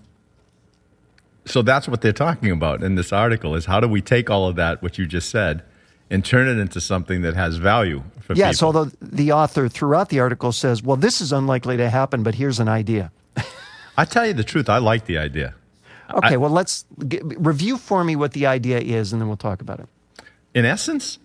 so 1.46 1.62
that's 1.62 1.88
what 1.88 2.02
they're 2.02 2.14
talking 2.14 2.52
about 2.52 2.82
in 2.84 2.96
this 2.96 3.12
article 3.12 3.56
is 3.56 3.66
how 3.66 3.80
do 3.80 3.88
we 3.88 4.02
take 4.02 4.30
all 4.30 4.48
of 4.48 4.56
that, 4.56 4.82
what 4.82 4.98
you 4.98 5.06
just 5.06 5.30
said, 5.30 5.64
and 6.10 6.24
turn 6.24 6.48
it 6.48 6.58
into 6.60 6.80
something 6.80 7.24
that 7.24 7.34
has 7.36 7.58
value 7.58 8.04
for 8.22 8.34
Yes, 8.34 8.58
people? 8.58 8.68
although 8.68 8.92
the 9.02 9.32
author 9.34 9.68
throughout 9.68 10.10
the 10.10 10.20
article 10.20 10.52
says, 10.52 10.82
well, 10.84 10.96
this 10.98 11.20
is 11.20 11.34
unlikely 11.34 11.76
to 11.78 11.90
happen, 11.90 12.24
but 12.24 12.36
here's 12.36 12.60
an 12.60 12.70
idea. 12.70 13.12
I 13.98 14.06
tell 14.06 14.26
you 14.26 14.34
the 14.34 14.44
truth, 14.46 14.70
I 14.70 14.78
like 14.78 15.06
the 15.06 15.18
idea. 15.18 15.56
Okay, 16.16 16.34
I- 16.34 16.38
well, 16.38 16.52
let's 16.52 16.86
g- 17.08 17.22
review 17.24 17.78
for 17.78 18.04
me 18.04 18.16
what 18.16 18.34
the 18.34 18.46
idea 18.48 18.80
is, 18.80 19.12
and 19.14 19.22
then 19.22 19.28
we'll 19.28 19.38
talk 19.38 19.62
about 19.62 19.80
it. 19.80 19.88
in 20.54 20.66
essence, 20.66 21.18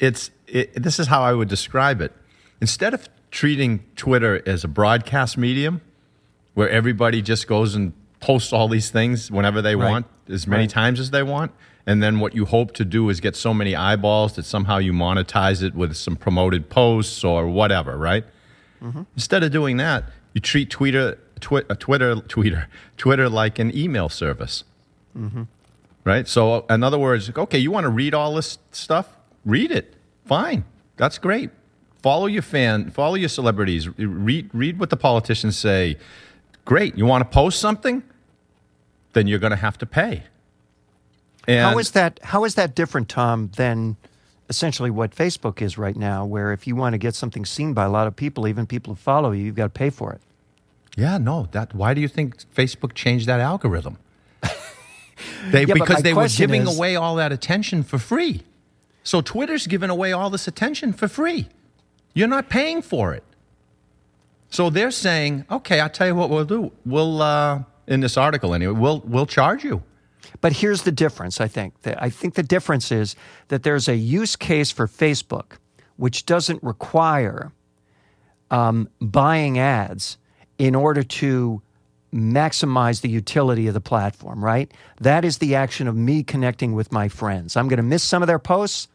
it's 0.00 0.30
it, 0.46 0.82
this 0.82 0.98
is 0.98 1.06
how 1.08 1.22
I 1.22 1.32
would 1.32 1.48
describe 1.48 2.00
it. 2.00 2.12
Instead 2.60 2.94
of 2.94 3.08
treating 3.30 3.84
Twitter 3.96 4.42
as 4.46 4.64
a 4.64 4.68
broadcast 4.68 5.36
medium, 5.38 5.80
where 6.54 6.68
everybody 6.70 7.20
just 7.22 7.46
goes 7.46 7.74
and 7.74 7.92
posts 8.20 8.52
all 8.52 8.66
these 8.68 8.90
things 8.90 9.30
whenever 9.30 9.60
they 9.62 9.76
Right. 9.76 9.90
want, 9.90 10.06
as 10.28 10.46
many 10.46 10.62
Right. 10.64 10.70
times 10.70 10.98
as 10.98 11.10
they 11.10 11.22
want, 11.22 11.52
and 11.86 12.02
then 12.02 12.18
what 12.18 12.34
you 12.34 12.46
hope 12.46 12.72
to 12.74 12.84
do 12.84 13.08
is 13.10 13.20
get 13.20 13.36
so 13.36 13.52
many 13.54 13.76
eyeballs 13.76 14.34
that 14.34 14.44
somehow 14.44 14.78
you 14.78 14.92
monetize 14.92 15.62
it 15.62 15.74
with 15.74 15.94
some 15.96 16.16
promoted 16.16 16.68
posts 16.68 17.22
or 17.22 17.46
whatever, 17.46 17.96
right? 17.96 18.24
Mm-hmm. 18.82 19.02
Instead 19.14 19.42
of 19.44 19.52
doing 19.52 19.76
that, 19.76 20.04
you 20.34 20.40
treat 20.40 20.70
Twitter, 20.70 21.18
twi- 21.38 21.64
uh, 21.70 21.74
Twitter, 21.74 22.16
Twitter, 22.16 22.68
Twitter 22.96 23.28
like 23.28 23.58
an 23.58 23.76
email 23.76 24.08
service 24.08 24.64
right? 26.04 26.26
So, 26.28 26.64
in 26.70 26.82
other 26.82 26.98
words, 26.98 27.30
okay, 27.36 27.58
you 27.58 27.70
want 27.70 27.84
to 27.84 27.90
read 27.90 28.14
all 28.14 28.34
this 28.34 28.58
stuff? 28.72 29.16
Read 29.44 29.70
it. 29.70 29.94
Fine. 30.26 30.64
That's 30.96 31.18
great. 31.18 31.50
Follow 32.02 32.26
your 32.26 32.42
fan, 32.42 32.90
follow 32.90 33.14
your 33.16 33.28
celebrities. 33.28 33.88
Read, 33.98 34.48
read 34.52 34.78
what 34.78 34.90
the 34.90 34.96
politicians 34.96 35.58
say. 35.58 35.96
Great. 36.64 36.96
You 36.96 37.06
want 37.06 37.22
to 37.24 37.34
post 37.34 37.58
something? 37.58 38.02
Then 39.12 39.26
you're 39.26 39.38
going 39.38 39.50
to 39.50 39.56
have 39.56 39.78
to 39.78 39.86
pay. 39.86 40.22
And 41.46 41.72
How 41.72 41.78
is 41.78 41.92
that? 41.92 42.20
How 42.22 42.44
is 42.44 42.54
that 42.54 42.74
different, 42.74 43.08
Tom, 43.08 43.50
than 43.56 43.96
essentially 44.48 44.90
what 44.90 45.14
Facebook 45.14 45.60
is 45.60 45.76
right 45.76 45.96
now? 45.96 46.24
Where 46.24 46.52
if 46.52 46.66
you 46.66 46.76
want 46.76 46.92
to 46.94 46.98
get 46.98 47.14
something 47.14 47.44
seen 47.44 47.74
by 47.74 47.84
a 47.84 47.90
lot 47.90 48.06
of 48.06 48.14
people, 48.14 48.46
even 48.46 48.66
people 48.66 48.94
who 48.94 49.00
follow 49.00 49.32
you, 49.32 49.44
you've 49.44 49.56
got 49.56 49.64
to 49.64 49.78
pay 49.78 49.90
for 49.90 50.12
it. 50.12 50.20
Yeah, 50.98 51.16
no. 51.18 51.48
That. 51.52 51.74
Why 51.74 51.94
do 51.94 52.00
you 52.00 52.08
think 52.08 52.42
Facebook 52.52 52.92
changed 52.92 53.26
that 53.26 53.38
algorithm? 53.38 53.98
they 55.50 55.64
Yeah, 55.64 55.74
because 55.74 56.02
they 56.02 56.12
were 56.12 56.26
giving 56.26 56.62
is- 56.62 56.76
away 56.76 56.96
all 56.96 57.14
that 57.16 57.30
attention 57.30 57.84
for 57.84 57.98
free. 57.98 58.42
So 59.04 59.20
Twitter's 59.20 59.66
giving 59.68 59.90
away 59.90 60.12
all 60.12 60.28
this 60.28 60.48
attention 60.48 60.92
for 60.92 61.06
free. 61.08 61.48
You're 62.14 62.28
not 62.28 62.50
paying 62.50 62.82
for 62.82 63.14
it. 63.14 63.22
So 64.50 64.70
they're 64.70 64.90
saying, 64.90 65.44
okay, 65.50 65.78
I'll 65.80 65.88
tell 65.88 66.08
you 66.08 66.14
what 66.16 66.30
we'll 66.30 66.44
do. 66.44 66.72
We'll 66.84 67.22
uh, 67.22 67.62
in 67.86 68.00
this 68.00 68.16
article 68.16 68.52
anyway. 68.52 68.72
We'll 68.72 69.00
we'll 69.06 69.26
charge 69.26 69.62
you. 69.64 69.82
But 70.40 70.52
here's 70.54 70.82
the 70.82 70.92
difference, 70.92 71.40
I 71.40 71.48
think. 71.48 71.74
I 71.84 72.10
think 72.10 72.34
the 72.34 72.42
difference 72.42 72.90
is 72.90 73.14
that 73.48 73.62
there's 73.62 73.88
a 73.88 73.96
use 73.96 74.36
case 74.36 74.70
for 74.70 74.86
Facebook 74.86 75.58
which 75.96 76.26
doesn't 76.26 76.62
require 76.62 77.52
um, 78.50 78.88
buying 79.00 79.58
ads 79.58 80.18
in 80.58 80.74
order 80.74 81.02
to 81.02 81.62
maximize 82.12 83.00
the 83.00 83.08
utility 83.08 83.66
of 83.66 83.74
the 83.74 83.80
platform, 83.80 84.44
right? 84.44 84.72
That 85.00 85.24
is 85.24 85.38
the 85.38 85.54
action 85.54 85.88
of 85.88 85.96
me 85.96 86.22
connecting 86.22 86.74
with 86.74 86.90
my 86.90 87.08
friends. 87.08 87.56
I'm 87.56 87.68
going 87.68 87.78
to 87.78 87.82
miss 87.82 88.02
some 88.02 88.22
of 88.22 88.26
their 88.26 88.38
posts, 88.38 88.88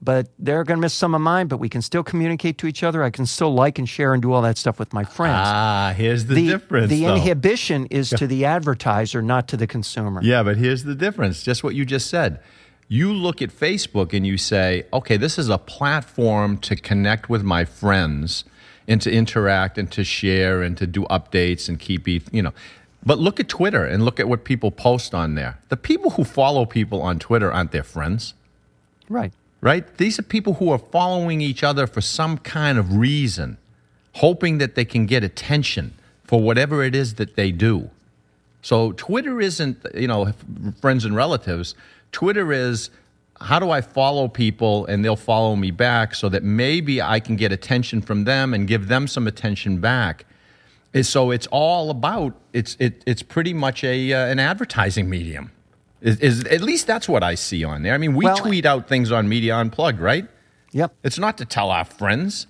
but 0.00 0.28
they're 0.38 0.64
going 0.64 0.78
to 0.78 0.80
miss 0.80 0.94
some 0.94 1.14
of 1.14 1.20
mine, 1.20 1.46
but 1.46 1.58
we 1.58 1.68
can 1.68 1.82
still 1.82 2.02
communicate 2.02 2.58
to 2.58 2.66
each 2.66 2.82
other. 2.82 3.02
I 3.02 3.10
can 3.10 3.26
still 3.26 3.52
like 3.54 3.78
and 3.78 3.88
share 3.88 4.14
and 4.14 4.22
do 4.22 4.32
all 4.32 4.42
that 4.42 4.58
stuff 4.58 4.78
with 4.78 4.92
my 4.92 5.04
friends. 5.04 5.46
Ah, 5.46 5.94
here's 5.96 6.26
the, 6.26 6.46
difference. 6.46 6.90
The 6.90 7.04
though. 7.04 7.14
inhibition 7.16 7.86
is 7.86 8.10
to 8.10 8.26
the 8.26 8.44
advertiser, 8.44 9.22
not 9.22 9.46
to 9.48 9.56
the 9.56 9.66
consumer. 9.66 10.20
Yeah, 10.22 10.42
but 10.42 10.56
here's 10.56 10.84
the 10.84 10.94
difference. 10.94 11.42
Just 11.42 11.62
what 11.62 11.74
you 11.74 11.84
just 11.84 12.08
said. 12.08 12.40
You 12.88 13.12
look 13.12 13.40
at 13.40 13.50
Facebook 13.50 14.12
and 14.12 14.26
you 14.26 14.36
say, 14.36 14.86
okay, 14.92 15.16
this 15.16 15.38
is 15.38 15.48
a 15.48 15.58
platform 15.58 16.58
to 16.58 16.76
connect 16.76 17.30
with 17.30 17.42
my 17.42 17.64
friends 17.64 18.44
and 18.86 19.00
to 19.02 19.10
interact 19.10 19.78
and 19.78 19.90
to 19.92 20.04
share 20.04 20.62
and 20.62 20.76
to 20.76 20.86
do 20.86 21.04
updates 21.04 21.68
and 21.68 21.78
keep, 21.78 22.06
you 22.06 22.42
know. 22.42 22.52
But 23.06 23.18
look 23.18 23.38
at 23.38 23.48
Twitter 23.48 23.84
and 23.84 24.04
look 24.04 24.18
at 24.18 24.28
what 24.28 24.44
people 24.44 24.70
post 24.70 25.14
on 25.14 25.34
there. 25.34 25.58
The 25.68 25.76
people 25.76 26.10
who 26.12 26.24
follow 26.24 26.64
people 26.64 27.02
on 27.02 27.18
Twitter 27.18 27.52
aren't 27.52 27.72
their 27.72 27.82
friends, 27.82 28.34
Right. 29.08 29.32
right? 29.60 29.96
These 29.98 30.18
are 30.18 30.22
people 30.22 30.54
who 30.54 30.70
are 30.70 30.78
following 30.78 31.40
each 31.40 31.62
other 31.62 31.86
for 31.86 32.00
some 32.00 32.38
kind 32.38 32.78
of 32.78 32.96
reason, 32.96 33.58
hoping 34.14 34.58
that 34.58 34.74
they 34.74 34.84
can 34.84 35.04
get 35.06 35.22
attention 35.22 35.94
for 36.24 36.40
whatever 36.40 36.82
it 36.82 36.94
is 36.94 37.14
that 37.14 37.36
they 37.36 37.52
do. 37.52 37.90
So 38.62 38.92
Twitter 38.92 39.40
isn't, 39.42 39.84
you 39.94 40.08
know, 40.08 40.32
friends 40.80 41.04
and 41.04 41.14
relatives. 41.14 41.74
Twitter 42.12 42.50
is 42.52 42.88
how 43.40 43.58
do 43.58 43.70
I 43.70 43.80
follow 43.80 44.28
people 44.28 44.86
and 44.86 45.04
they'll 45.04 45.16
follow 45.16 45.56
me 45.56 45.70
back 45.70 46.14
so 46.14 46.28
that 46.28 46.42
maybe 46.42 47.02
I 47.02 47.20
can 47.20 47.36
get 47.36 47.52
attention 47.52 48.00
from 48.00 48.24
them 48.24 48.54
and 48.54 48.66
give 48.68 48.88
them 48.88 49.06
some 49.06 49.26
attention 49.26 49.80
back. 49.80 50.24
And 50.92 51.04
so 51.04 51.30
it's 51.30 51.48
all 51.48 51.90
about 51.90 52.34
it's 52.52 52.76
it, 52.78 53.02
it's 53.06 53.22
pretty 53.22 53.52
much 53.52 53.82
a 53.82 54.12
uh, 54.12 54.26
an 54.26 54.38
advertising 54.38 55.10
medium. 55.10 55.50
Is, 56.00 56.20
is 56.20 56.44
at 56.44 56.60
least 56.60 56.86
that's 56.86 57.08
what 57.08 57.22
I 57.22 57.34
see 57.34 57.64
on 57.64 57.82
there. 57.82 57.94
I 57.94 57.98
mean, 57.98 58.14
we 58.14 58.24
Well- 58.24 58.36
tweet 58.36 58.64
out 58.64 58.88
things 58.88 59.10
on 59.10 59.28
Media 59.28 59.56
Unplugged, 59.56 59.98
right? 60.00 60.28
Yep. 60.72 60.94
It's 61.02 61.18
not 61.18 61.38
to 61.38 61.44
tell 61.44 61.70
our 61.70 61.84
friends. 61.84 62.46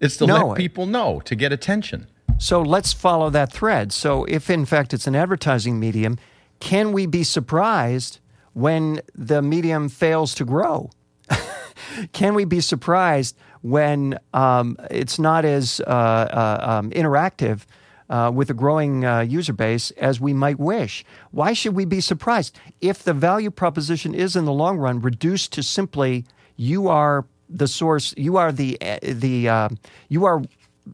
It's 0.00 0.16
to 0.18 0.26
No. 0.26 0.48
let 0.48 0.56
people 0.56 0.86
know 0.86 1.20
to 1.24 1.34
get 1.34 1.52
attention. 1.52 2.06
So 2.38 2.62
let's 2.62 2.92
follow 2.92 3.30
that 3.30 3.52
thread. 3.52 3.92
So, 3.92 4.24
if 4.24 4.50
in 4.50 4.64
fact 4.66 4.92
it's 4.92 5.06
an 5.06 5.14
advertising 5.14 5.78
medium, 5.78 6.18
can 6.60 6.92
we 6.92 7.06
be 7.06 7.22
surprised 7.22 8.18
when 8.54 9.00
the 9.14 9.42
medium 9.42 9.88
fails 9.88 10.34
to 10.36 10.44
grow? 10.44 10.90
can 12.12 12.34
we 12.34 12.44
be 12.44 12.60
surprised 12.60 13.36
when 13.62 14.18
um, 14.32 14.76
it's 14.90 15.18
not 15.18 15.44
as 15.44 15.80
uh, 15.86 15.90
uh, 15.90 16.58
um, 16.62 16.90
interactive 16.90 17.64
uh, 18.10 18.30
with 18.34 18.50
a 18.50 18.54
growing 18.54 19.04
uh, 19.04 19.20
user 19.20 19.52
base 19.52 19.90
as 19.92 20.20
we 20.20 20.32
might 20.32 20.58
wish? 20.58 21.04
Why 21.30 21.52
should 21.52 21.74
we 21.74 21.84
be 21.84 22.00
surprised 22.00 22.58
if 22.80 23.02
the 23.02 23.14
value 23.14 23.50
proposition 23.50 24.14
is 24.14 24.36
in 24.36 24.44
the 24.44 24.52
long 24.52 24.78
run 24.78 25.00
reduced 25.00 25.52
to 25.54 25.62
simply 25.62 26.24
you 26.56 26.88
are 26.88 27.24
the 27.48 27.68
source, 27.68 28.14
you 28.16 28.36
are 28.36 28.52
the 28.52 28.78
uh, 28.80 28.98
the 29.02 29.48
uh, 29.48 29.68
you 30.08 30.24
are 30.24 30.42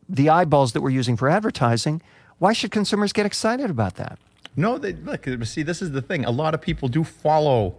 the 0.08 0.28
eyeballs 0.28 0.72
that 0.72 0.80
we're 0.80 0.90
using 0.90 1.16
for 1.16 1.28
advertising? 1.28 2.02
Why 2.38 2.52
should 2.52 2.70
consumers 2.70 3.12
get 3.12 3.26
excited 3.26 3.70
about 3.70 3.96
that? 3.96 4.18
No, 4.56 4.78
they 4.78 4.92
look. 4.92 5.26
See, 5.44 5.62
this 5.62 5.80
is 5.80 5.92
the 5.92 6.02
thing. 6.02 6.24
A 6.24 6.30
lot 6.30 6.54
of 6.54 6.60
people 6.60 6.88
do 6.88 7.04
follow 7.04 7.76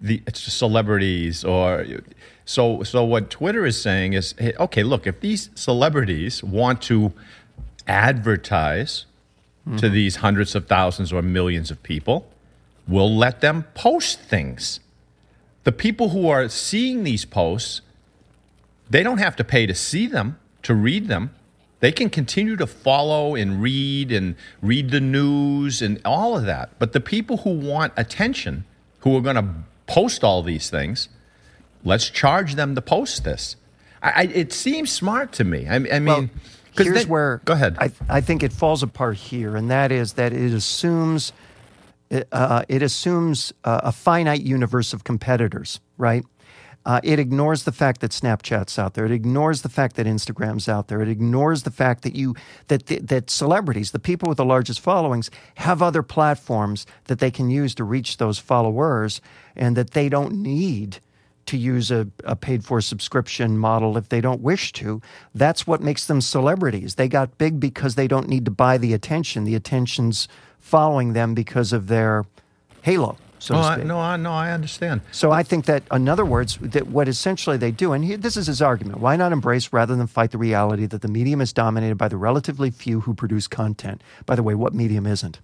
the 0.00 0.22
it's 0.26 0.40
celebrities, 0.40 1.44
or 1.44 1.86
so. 2.44 2.82
So 2.82 3.04
what 3.04 3.30
Twitter 3.30 3.64
is 3.64 3.80
saying 3.80 4.12
is, 4.14 4.34
hey, 4.38 4.52
okay, 4.58 4.82
look, 4.82 5.06
if 5.06 5.20
these 5.20 5.50
celebrities 5.54 6.42
want 6.42 6.82
to 6.82 7.12
advertise 7.86 9.06
to 9.76 9.88
hmm. 9.88 9.94
these 9.94 10.16
hundreds 10.16 10.54
of 10.54 10.66
thousands 10.66 11.12
or 11.12 11.22
millions 11.22 11.70
of 11.70 11.82
people, 11.82 12.28
we'll 12.88 13.14
let 13.14 13.40
them 13.40 13.64
post 13.74 14.20
things. 14.20 14.80
The 15.64 15.72
people 15.72 16.08
who 16.08 16.28
are 16.28 16.48
seeing 16.48 17.04
these 17.04 17.24
posts, 17.24 17.80
they 18.90 19.04
don't 19.04 19.18
have 19.18 19.36
to 19.36 19.44
pay 19.44 19.66
to 19.66 19.74
see 19.74 20.08
them, 20.08 20.38
to 20.62 20.74
read 20.74 21.06
them. 21.06 21.30
They 21.82 21.90
can 21.90 22.10
continue 22.10 22.54
to 22.58 22.66
follow 22.68 23.34
and 23.34 23.60
read 23.60 24.12
and 24.12 24.36
read 24.62 24.92
the 24.92 25.00
news 25.00 25.82
and 25.82 26.00
all 26.04 26.36
of 26.38 26.44
that. 26.46 26.70
But 26.78 26.92
the 26.92 27.00
people 27.00 27.38
who 27.38 27.50
want 27.50 27.92
attention, 27.96 28.64
who 29.00 29.16
are 29.16 29.20
going 29.20 29.34
to 29.34 29.48
post 29.88 30.22
all 30.22 30.44
these 30.44 30.70
things, 30.70 31.08
let's 31.82 32.08
charge 32.08 32.54
them 32.54 32.76
to 32.76 32.80
post 32.80 33.24
this. 33.24 33.56
I, 34.00 34.10
I, 34.10 34.22
it 34.32 34.52
seems 34.52 34.92
smart 34.92 35.32
to 35.32 35.44
me. 35.44 35.66
I, 35.68 35.74
I 35.74 35.98
mean, 35.98 36.30
'cause 36.76 36.86
here's 36.86 36.98
then- 37.00 37.08
where 37.08 37.40
Go 37.44 37.54
ahead. 37.54 37.76
I, 37.80 37.90
I 38.08 38.20
think 38.20 38.44
it 38.44 38.52
falls 38.52 38.84
apart 38.84 39.16
here, 39.16 39.56
and 39.56 39.68
that 39.72 39.90
is 39.90 40.12
that 40.12 40.32
it 40.32 40.52
assumes 40.54 41.32
uh, 42.30 42.62
it 42.68 42.82
assumes 42.82 43.52
uh, 43.64 43.80
a 43.84 43.90
finite 43.90 44.42
universe 44.42 44.92
of 44.92 45.02
competitors, 45.02 45.80
right? 45.96 46.22
Uh, 46.84 47.00
it 47.04 47.18
ignores 47.18 47.62
the 47.62 47.72
fact 47.72 48.00
that 48.00 48.10
Snapchat's 48.10 48.78
out 48.78 48.94
there. 48.94 49.04
It 49.04 49.12
ignores 49.12 49.62
the 49.62 49.68
fact 49.68 49.96
that 49.96 50.06
Instagram's 50.06 50.68
out 50.68 50.88
there. 50.88 51.00
It 51.00 51.08
ignores 51.08 51.62
the 51.62 51.70
fact 51.70 52.02
that 52.02 52.16
you 52.16 52.34
that 52.68 52.86
that 52.86 53.30
celebrities, 53.30 53.92
the 53.92 53.98
people 54.00 54.28
with 54.28 54.38
the 54.38 54.44
largest 54.44 54.80
followings, 54.80 55.30
have 55.56 55.80
other 55.80 56.02
platforms 56.02 56.86
that 57.04 57.20
they 57.20 57.30
can 57.30 57.50
use 57.50 57.74
to 57.76 57.84
reach 57.84 58.16
those 58.16 58.38
followers, 58.38 59.20
and 59.54 59.76
that 59.76 59.92
they 59.92 60.08
don't 60.08 60.34
need 60.34 60.98
to 61.46 61.56
use 61.56 61.90
a, 61.90 62.08
a 62.24 62.36
paid 62.36 62.64
for 62.64 62.80
subscription 62.80 63.58
model 63.58 63.96
if 63.96 64.08
they 64.08 64.20
don't 64.20 64.40
wish 64.40 64.72
to. 64.72 65.00
That's 65.34 65.66
what 65.66 65.80
makes 65.80 66.06
them 66.06 66.20
celebrities. 66.20 66.94
They 66.94 67.08
got 67.08 67.38
big 67.38 67.58
because 67.60 67.94
they 67.94 68.08
don't 68.08 68.28
need 68.28 68.44
to 68.44 68.50
buy 68.50 68.78
the 68.78 68.94
attention. 68.94 69.44
The 69.44 69.54
attention's 69.54 70.28
following 70.58 71.12
them 71.12 71.34
because 71.34 71.72
of 71.72 71.88
their 71.88 72.24
halo, 72.82 73.16
so 73.42 73.54
no, 73.54 73.60
to 73.60 73.66
I, 73.66 73.82
no, 73.82 73.98
I, 73.98 74.16
no, 74.16 74.32
I 74.32 74.52
understand. 74.52 75.00
So 75.10 75.32
I 75.32 75.42
think 75.42 75.64
that, 75.64 75.82
in 75.90 76.08
other 76.08 76.24
words, 76.24 76.58
that 76.60 76.86
what 76.86 77.08
essentially 77.08 77.56
they 77.56 77.72
do, 77.72 77.92
and 77.92 78.04
here, 78.04 78.16
this 78.16 78.36
is 78.36 78.46
his 78.46 78.62
argument: 78.62 79.00
why 79.00 79.16
not 79.16 79.32
embrace 79.32 79.72
rather 79.72 79.96
than 79.96 80.06
fight 80.06 80.30
the 80.30 80.38
reality 80.38 80.86
that 80.86 81.02
the 81.02 81.08
medium 81.08 81.40
is 81.40 81.52
dominated 81.52 81.96
by 81.96 82.06
the 82.06 82.16
relatively 82.16 82.70
few 82.70 83.00
who 83.00 83.14
produce 83.14 83.48
content? 83.48 84.00
By 84.26 84.36
the 84.36 84.44
way, 84.44 84.54
what 84.54 84.74
medium 84.74 85.06
isn't? 85.06 85.40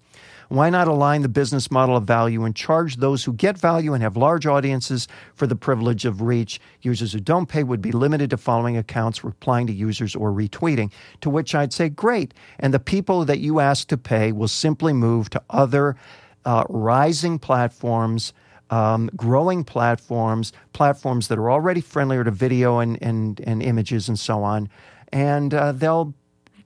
Why 0.49 0.71
not 0.71 0.87
align 0.87 1.23
the 1.23 1.29
business 1.29 1.73
model 1.73 1.97
of 1.97 2.05
value 2.05 2.45
and 2.45 2.55
charge 2.55 2.97
those 2.97 3.25
who 3.25 3.33
get 3.33 3.59
value 3.59 3.93
and 3.93 4.03
have 4.03 4.17
large 4.17 4.47
audiences 4.47 5.09
for 5.35 5.49
the 5.49 5.57
privilege 5.57 6.05
of 6.05 6.23
reach? 6.23 6.61
Users 6.81 7.13
who 7.13 7.21
don't 7.21 7.49
pay 7.49 7.65
would 7.65 7.83
be 7.83 7.93
limited 7.93 8.31
to 8.31 8.37
following 8.37 8.77
accounts, 8.77 9.25
replying 9.25 9.67
to 9.67 9.75
users, 9.75 10.15
or 10.15 10.31
retweeting. 10.31 10.91
To 11.21 11.31
which 11.31 11.55
I'd 11.55 11.73
say, 11.73 11.89
great. 11.89 12.33
And 12.61 12.73
the 12.73 12.79
people 12.79 13.25
that 13.25 13.41
you 13.41 13.61
ask 13.61 13.89
to 13.89 13.99
pay 13.99 14.31
will 14.31 14.49
simply 14.49 14.93
move 14.93 15.29
to 15.31 15.43
other 15.51 15.97
uh, 16.45 16.65
rising 16.69 17.39
platforms. 17.39 18.33
Um, 18.71 19.09
growing 19.17 19.65
platforms, 19.65 20.53
platforms 20.75 21.29
that 21.29 21.39
are 21.39 21.51
already 21.51 21.81
friendlier 21.81 22.23
to 22.23 22.31
video 22.31 22.81
and, 22.81 23.03
and, 23.03 23.41
and 23.41 23.63
images 23.63 24.11
and 24.11 24.19
so 24.19 24.43
on, 24.43 24.69
and 25.11 25.55
uh, 25.55 25.73
they'll 25.73 26.13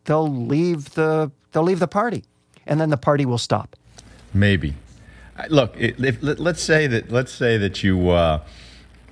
they'll 0.06 0.28
leave 0.28 0.94
the 0.94 1.30
they'll 1.52 1.62
leave 1.62 1.78
the 1.78 1.86
party, 1.86 2.24
and 2.66 2.80
then 2.80 2.90
the 2.90 2.96
party 2.96 3.24
will 3.24 3.38
stop. 3.38 3.76
Maybe. 4.34 4.74
Look, 5.48 5.74
if, 5.78 6.18
let's 6.20 6.62
say 6.62 6.86
that 6.88 7.12
let's 7.12 7.32
say 7.32 7.56
that 7.58 7.82
you 7.82 8.10
uh, 8.10 8.40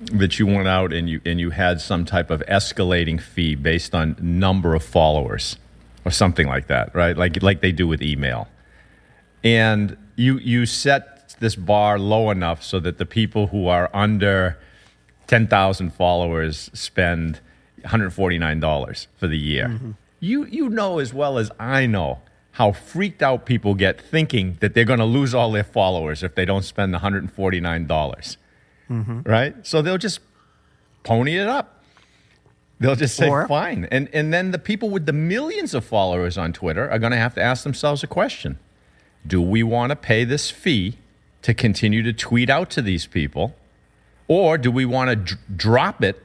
that 0.01 0.39
you 0.39 0.45
went 0.45 0.67
out 0.67 0.93
and 0.93 1.09
you 1.09 1.21
and 1.25 1.39
you 1.39 1.51
had 1.51 1.81
some 1.81 2.05
type 2.05 2.29
of 2.29 2.43
escalating 2.47 3.21
fee 3.21 3.55
based 3.55 3.95
on 3.95 4.15
number 4.19 4.75
of 4.75 4.83
followers 4.83 5.57
or 6.05 6.11
something 6.11 6.47
like 6.47 6.67
that, 6.67 6.93
right? 6.93 7.17
Like 7.17 7.41
like 7.41 7.61
they 7.61 7.71
do 7.71 7.87
with 7.87 8.01
email, 8.01 8.47
and 9.43 9.97
you 10.15 10.37
you 10.39 10.65
set 10.65 11.35
this 11.39 11.55
bar 11.55 11.97
low 11.97 12.29
enough 12.29 12.63
so 12.63 12.79
that 12.79 12.97
the 12.97 13.05
people 13.05 13.47
who 13.47 13.67
are 13.67 13.89
under 13.93 14.57
ten 15.27 15.47
thousand 15.47 15.93
followers 15.93 16.69
spend 16.73 17.39
one 17.81 17.89
hundred 17.89 18.13
forty 18.13 18.37
nine 18.37 18.59
dollars 18.59 19.07
for 19.17 19.27
the 19.27 19.37
year. 19.37 19.67
Mm-hmm 19.67 19.91
you 20.21 20.45
you 20.45 20.69
know 20.69 20.99
as 20.99 21.13
well 21.13 21.37
as 21.37 21.51
I 21.59 21.85
know 21.85 22.19
how 22.51 22.71
freaked 22.71 23.21
out 23.21 23.45
people 23.45 23.73
get 23.73 23.99
thinking 23.99 24.57
that 24.61 24.73
they're 24.73 24.85
going 24.85 24.99
to 24.99 25.05
lose 25.05 25.33
all 25.33 25.51
their 25.51 25.63
followers 25.63 26.23
if 26.23 26.35
they 26.35 26.45
don't 26.45 26.63
spend 26.63 26.93
149. 26.93 27.87
dollars 27.87 28.37
mm-hmm. 28.89 29.21
Right? 29.21 29.55
So 29.65 29.81
they'll 29.81 29.97
just 29.97 30.19
pony 31.03 31.37
it 31.37 31.47
up. 31.47 31.83
They'll 32.79 32.95
just 32.95 33.15
say 33.15 33.29
or, 33.29 33.47
fine. 33.47 33.87
And 33.91 34.09
and 34.13 34.33
then 34.33 34.51
the 34.51 34.59
people 34.59 34.89
with 34.89 35.05
the 35.05 35.13
millions 35.13 35.73
of 35.73 35.83
followers 35.83 36.37
on 36.37 36.53
Twitter 36.53 36.89
are 36.89 36.99
going 36.99 37.11
to 37.11 37.17
have 37.17 37.35
to 37.35 37.41
ask 37.41 37.63
themselves 37.63 38.03
a 38.03 38.07
question. 38.07 38.57
Do 39.25 39.41
we 39.41 39.63
want 39.63 39.91
to 39.91 39.95
pay 39.95 40.23
this 40.23 40.49
fee 40.49 40.97
to 41.41 41.53
continue 41.53 42.03
to 42.03 42.13
tweet 42.13 42.49
out 42.49 42.69
to 42.71 42.81
these 42.81 43.05
people 43.05 43.55
or 44.27 44.57
do 44.57 44.71
we 44.71 44.85
want 44.85 45.27
to 45.27 45.37
drop 45.55 46.03
it 46.03 46.23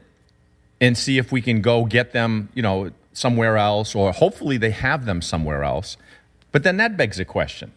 and 0.80 0.96
see 0.96 1.18
if 1.18 1.32
we 1.32 1.42
can 1.42 1.60
go 1.60 1.84
get 1.84 2.12
them, 2.12 2.48
you 2.54 2.62
know, 2.62 2.90
somewhere 3.12 3.56
else, 3.56 3.94
or 3.94 4.12
hopefully 4.12 4.58
they 4.58 4.70
have 4.70 5.06
them 5.06 5.22
somewhere 5.22 5.64
else. 5.64 5.96
But 6.52 6.62
then 6.62 6.76
that 6.76 6.96
begs 6.96 7.18
a 7.18 7.24
question. 7.24 7.72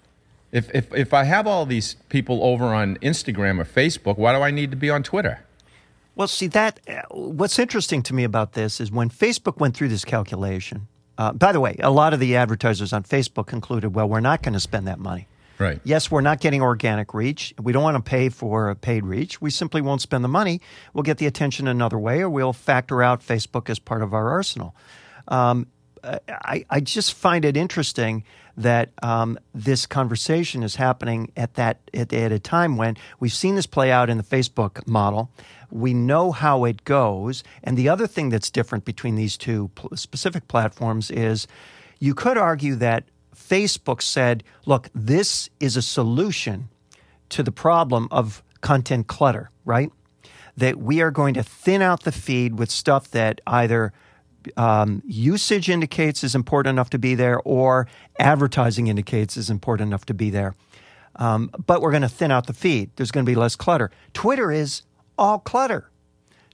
If, 0.51 0.69
if, 0.73 0.93
if 0.93 1.13
I 1.13 1.23
have 1.23 1.47
all 1.47 1.65
these 1.65 1.95
people 2.09 2.43
over 2.43 2.65
on 2.65 2.97
Instagram 2.97 3.59
or 3.59 3.65
Facebook, 3.65 4.17
why 4.17 4.33
do 4.35 4.41
I 4.41 4.51
need 4.51 4.71
to 4.71 4.77
be 4.77 4.89
on 4.89 5.01
Twitter? 5.01 5.39
Well, 6.15 6.27
see, 6.27 6.47
that 6.47 6.79
uh, 6.87 7.01
what's 7.09 7.57
interesting 7.57 8.03
to 8.03 8.13
me 8.13 8.23
about 8.23 8.53
this 8.53 8.81
is 8.81 8.91
when 8.91 9.09
Facebook 9.09 9.57
went 9.59 9.75
through 9.75 9.89
this 9.89 10.03
calculation. 10.03 10.87
Uh, 11.19 11.33
by 11.33 11.51
the 11.51 11.59
way, 11.59 11.75
a 11.79 11.91
lot 11.91 12.13
of 12.13 12.21
the 12.21 12.37
advertisers 12.37 12.93
on 12.93 13.03
Facebook 13.03 13.45
concluded, 13.45 13.93
well, 13.93 14.07
we're 14.07 14.21
not 14.21 14.41
going 14.41 14.53
to 14.53 14.59
spend 14.59 14.87
that 14.87 14.99
money. 14.99 15.27
Right. 15.57 15.81
Yes, 15.83 16.09
we're 16.09 16.21
not 16.21 16.39
getting 16.39 16.61
organic 16.61 17.13
reach. 17.13 17.53
We 17.61 17.73
don't 17.73 17.83
want 17.83 17.97
to 17.97 18.09
pay 18.09 18.29
for 18.29 18.69
a 18.69 18.75
paid 18.75 19.03
reach. 19.03 19.41
We 19.41 19.49
simply 19.49 19.81
won't 19.81 20.01
spend 20.01 20.23
the 20.23 20.29
money. 20.29 20.61
We'll 20.93 21.03
get 21.03 21.17
the 21.17 21.25
attention 21.25 21.67
another 21.67 21.99
way, 21.99 22.21
or 22.21 22.29
we'll 22.29 22.53
factor 22.53 23.03
out 23.03 23.19
Facebook 23.19 23.69
as 23.69 23.79
part 23.79 24.01
of 24.01 24.13
our 24.13 24.29
arsenal. 24.29 24.73
Um, 25.27 25.67
I, 26.01 26.63
I, 26.69 26.79
just 26.79 27.13
find 27.13 27.43
it 27.43 27.57
interesting 27.57 28.23
that 28.59 28.89
um, 29.01 29.39
this 29.55 29.85
conversation 29.85 30.63
is 30.63 30.75
happening 30.75 31.31
at 31.37 31.53
that 31.53 31.79
at, 31.93 32.11
at, 32.11 32.31
a 32.31 32.39
time 32.39 32.75
when 32.75 32.97
we've 33.19 33.33
seen 33.33 33.55
this 33.55 33.65
play 33.65 33.89
out 33.89 34.09
in 34.09 34.17
the 34.17 34.23
Facebook 34.23 34.85
model. 34.85 35.31
We 35.71 35.93
know 35.93 36.33
how 36.33 36.65
it 36.65 36.83
goes, 36.83 37.43
and 37.63 37.77
the 37.77 37.87
other 37.87 38.05
thing 38.05 38.29
that's 38.29 38.49
different 38.51 38.83
between 38.83 39.15
these 39.15 39.37
two 39.37 39.69
pl- 39.75 39.95
specific 39.95 40.47
platforms 40.49 41.09
is 41.09 41.47
you 41.99 42.13
could 42.13 42.37
argue 42.37 42.75
that 42.75 43.05
Facebook 43.33 44.01
said, 44.01 44.43
"Look, 44.65 44.89
this 44.93 45.49
is 45.59 45.77
a 45.77 45.81
solution 45.81 46.67
to 47.29 47.43
the 47.43 47.51
problem 47.51 48.09
of 48.11 48.43
content 48.59 49.07
clutter." 49.07 49.51
Right? 49.63 49.91
That 50.57 50.77
we 50.77 51.01
are 51.01 51.11
going 51.11 51.33
to 51.35 51.43
thin 51.43 51.81
out 51.81 52.03
the 52.03 52.11
feed 52.11 52.59
with 52.59 52.69
stuff 52.69 53.09
that 53.11 53.39
either 53.47 53.93
um, 54.57 55.01
usage 55.05 55.69
indicates 55.69 56.23
is 56.23 56.35
important 56.35 56.75
enough 56.75 56.89
to 56.91 56.99
be 56.99 57.15
there, 57.15 57.39
or 57.41 57.87
advertising 58.19 58.87
indicates 58.87 59.37
is 59.37 59.49
important 59.49 59.87
enough 59.87 60.05
to 60.05 60.13
be 60.13 60.29
there. 60.29 60.55
Um, 61.15 61.51
but 61.65 61.81
we're 61.81 61.91
going 61.91 62.03
to 62.03 62.09
thin 62.09 62.31
out 62.31 62.47
the 62.47 62.53
feed. 62.53 62.91
There's 62.95 63.11
going 63.11 63.25
to 63.25 63.29
be 63.29 63.35
less 63.35 63.55
clutter. 63.55 63.91
Twitter 64.13 64.51
is 64.51 64.83
all 65.17 65.39
clutter. 65.39 65.89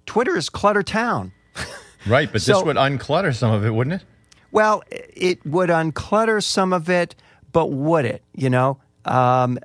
Twitter 0.05 0.35
is 0.35 0.49
clutter 0.49 0.83
town. 0.83 1.31
right, 2.07 2.31
but 2.31 2.41
so, 2.41 2.53
this 2.53 2.63
would 2.63 2.77
unclutter 2.77 3.33
some 3.35 3.51
of 3.51 3.65
it, 3.65 3.71
wouldn't 3.71 4.01
it? 4.01 4.07
Well, 4.51 4.83
it 4.89 5.45
would 5.45 5.69
unclutter 5.69 6.43
some 6.43 6.73
of 6.73 6.89
it, 6.89 7.15
but 7.51 7.71
would 7.71 8.05
it? 8.05 8.23
You 8.33 8.49
know, 8.49 8.79
um, 9.05 9.59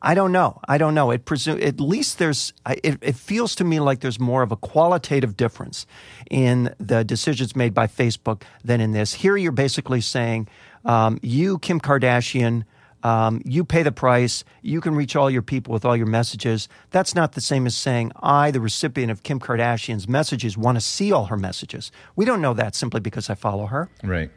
I 0.00 0.14
don't 0.14 0.32
know. 0.32 0.58
I 0.66 0.78
don't 0.78 0.94
know. 0.94 1.10
It 1.10 1.24
presume 1.24 1.60
at 1.62 1.80
least 1.80 2.18
there's. 2.18 2.52
It, 2.66 2.98
it, 3.02 3.14
feels 3.14 3.54
to 3.56 3.64
me 3.64 3.78
like 3.80 4.00
there's 4.00 4.18
more 4.18 4.42
of 4.42 4.52
a 4.52 4.56
qualitative 4.56 5.36
difference 5.36 5.86
in 6.30 6.74
the 6.78 7.04
decisions 7.04 7.54
made 7.54 7.74
by 7.74 7.86
Facebook 7.86 8.42
than 8.64 8.80
in 8.80 8.92
this. 8.92 9.14
Here, 9.14 9.36
you're 9.36 9.52
basically 9.52 10.00
saying, 10.00 10.48
um, 10.84 11.18
you, 11.22 11.58
Kim 11.58 11.80
Kardashian. 11.80 12.64
Um, 13.02 13.40
you 13.44 13.64
pay 13.64 13.84
the 13.84 13.92
price. 13.92 14.42
You 14.62 14.80
can 14.80 14.96
reach 14.96 15.14
all 15.14 15.30
your 15.30 15.42
people 15.42 15.72
with 15.72 15.84
all 15.84 15.96
your 15.96 16.06
messages. 16.06 16.68
That's 16.90 17.14
not 17.14 17.32
the 17.32 17.40
same 17.40 17.64
as 17.66 17.76
saying, 17.76 18.10
I, 18.20 18.50
the 18.50 18.60
recipient 18.60 19.12
of 19.12 19.22
Kim 19.22 19.38
Kardashian's 19.38 20.08
messages, 20.08 20.58
want 20.58 20.76
to 20.76 20.80
see 20.80 21.12
all 21.12 21.26
her 21.26 21.36
messages. 21.36 21.92
We 22.16 22.24
don't 22.24 22.40
know 22.40 22.54
that 22.54 22.74
simply 22.74 22.98
because 22.98 23.30
I 23.30 23.36
follow 23.36 23.66
her. 23.66 23.90
Right. 24.02 24.30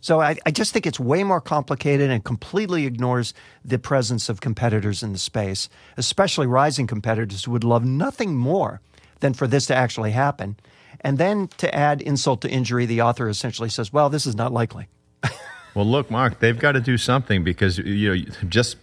So 0.00 0.20
I, 0.20 0.36
I, 0.46 0.50
just 0.50 0.72
think 0.72 0.86
it's 0.86 0.98
way 0.98 1.24
more 1.24 1.40
complicated 1.40 2.10
and 2.10 2.24
completely 2.24 2.86
ignores 2.86 3.34
the 3.64 3.78
presence 3.78 4.28
of 4.28 4.40
competitors 4.40 5.02
in 5.02 5.12
the 5.12 5.18
space, 5.18 5.68
especially 5.96 6.46
rising 6.46 6.86
competitors 6.86 7.44
who 7.44 7.50
would 7.50 7.64
love 7.64 7.84
nothing 7.84 8.34
more 8.34 8.80
than 9.20 9.34
for 9.34 9.46
this 9.46 9.66
to 9.66 9.76
actually 9.76 10.12
happen. 10.12 10.56
And 11.02 11.18
then 11.18 11.48
to 11.58 11.74
add 11.74 12.00
insult 12.02 12.40
to 12.42 12.50
injury, 12.50 12.86
the 12.86 13.02
author 13.02 13.28
essentially 13.28 13.68
says, 13.68 13.92
well, 13.92 14.08
this 14.08 14.26
is 14.26 14.34
not 14.34 14.52
likely. 14.52 14.88
well, 15.74 15.86
look, 15.86 16.10
Mark, 16.10 16.40
they've 16.40 16.58
got 16.58 16.72
to 16.72 16.80
do 16.80 16.96
something 16.96 17.44
because, 17.44 17.78
you 17.78 18.16
know, 18.16 18.32
just 18.48 18.76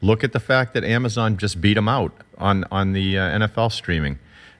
look 0.00 0.24
at 0.24 0.32
the 0.32 0.40
fact 0.40 0.74
that 0.74 0.84
Amazon 0.84 1.36
just 1.36 1.60
beat 1.60 1.74
them 1.74 1.88
out 1.88 2.12
on, 2.38 2.64
on 2.70 2.92
the 2.92 3.18
uh, 3.18 3.38
NFL 3.38 3.72
streaming. 3.72 4.18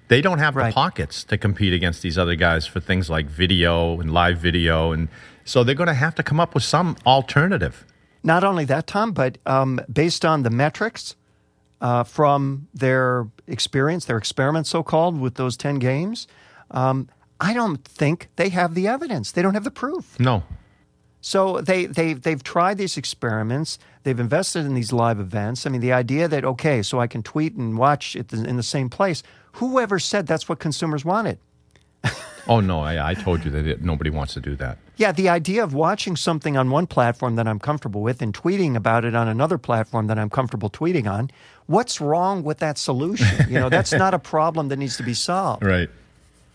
They 0.09 0.21
don't 0.21 0.39
have 0.39 0.55
right. 0.55 0.69
the 0.69 0.75
pockets 0.75 1.25
to 1.25 1.37
compete 1.37 1.73
against 1.73 2.03
these 2.03 2.17
other 2.17 2.37
guys 2.37 2.67
for 2.67 2.81
things 2.81 3.11
like 3.11 3.27
video 3.27 4.01
and 4.01 4.13
live 4.13 4.39
video 4.39 4.93
and 4.93 5.09
so 5.47 5.65
they're 5.65 5.75
going 5.75 5.87
to 5.87 5.95
have 5.95 6.15
to 6.17 6.23
come 6.23 6.39
up 6.39 6.53
with 6.55 6.65
some 6.65 6.97
alternative. 7.07 7.87
Not 8.23 8.45
only 8.45 8.65
that, 8.67 8.87
Tom, 8.87 9.13
but 9.13 9.39
um, 9.47 9.81
based 9.91 10.25
on 10.25 10.43
the 10.43 10.51
metrics 10.51 11.15
uh, 11.81 12.03
from 12.03 12.67
their 12.75 13.29
experience, 13.47 14.05
their 14.05 14.19
experiment, 14.19 14.67
so 14.67 14.83
called, 14.83 15.19
with 15.21 15.37
those 15.37 15.57
10 15.57 15.79
games, 15.79 16.27
um, 16.73 17.09
I 17.41 17.55
don't 17.55 17.85
think 17.85 18.29
they 18.35 18.49
have 18.49 18.75
the 18.75 18.89
evidence. 18.89 19.31
They 19.31 19.43
don't 19.43 19.55
have 19.55 19.65
the 19.65 19.71
proof. 19.71 20.19
No. 20.19 20.43
So 21.21 21.61
they, 21.61 21.87
they, 21.87 22.15
they've 22.15 22.43
tried 22.43 22.79
these 22.79 22.97
experiments. 22.97 23.79
They've 24.03 24.19
invested 24.19 24.67
in 24.67 24.75
these 24.75 24.93
live 24.93 25.21
events. 25.21 25.65
I 25.65 25.71
mean, 25.71 25.81
the 25.81 25.93
idea 25.93 26.27
that, 26.27 26.45
okay, 26.45 26.83
so 26.83 26.99
I 27.01 27.07
can 27.07 27.23
tweet 27.23 27.55
and 27.55 27.79
watch 27.79 28.17
it 28.17 28.33
in 28.33 28.57
the 28.57 28.63
same 28.63 28.91
place, 28.91 29.23
whoever 29.53 29.99
said 30.01 30.27
that's 30.27 30.49
what 30.49 30.59
consumers 30.59 31.05
wanted? 31.05 31.39
oh, 32.49 32.61
no, 32.61 32.81
I, 32.81 33.11
I 33.11 33.15
told 33.15 33.45
you 33.45 33.51
that 33.53 33.67
it, 33.67 33.83
nobody 33.83 34.11
wants 34.11 34.35
to 34.35 34.41
do 34.41 34.57
that. 34.57 34.79
Yeah, 34.97 35.13
the 35.13 35.29
idea 35.29 35.63
of 35.63 35.75
watching 35.75 36.17
something 36.17 36.57
on 36.57 36.71
one 36.71 36.87
platform 36.87 37.37
that 37.37 37.47
I'm 37.47 37.59
comfortable 37.59 38.01
with 38.01 38.23
and 38.23 38.33
tweeting 38.33 38.77
about 38.77 39.05
it 39.05 39.15
on 39.15 39.29
another 39.29 39.59
platform 39.59 40.07
that 40.07 40.19
I'm 40.19 40.31
comfortable 40.31 40.71
tweeting 40.71 41.11
on, 41.11 41.31
what's 41.67 42.01
wrong 42.01 42.43
with 42.43 42.59
that 42.59 42.79
solution? 42.79 43.47
You 43.51 43.61
know, 43.61 43.69
that's 43.69 43.93
not 44.05 44.15
a 44.15 44.19
problem 44.19 44.69
that 44.69 44.77
needs 44.77 44.97
to 44.97 45.03
be 45.03 45.13
solved. 45.13 45.63
Right. 45.63 45.91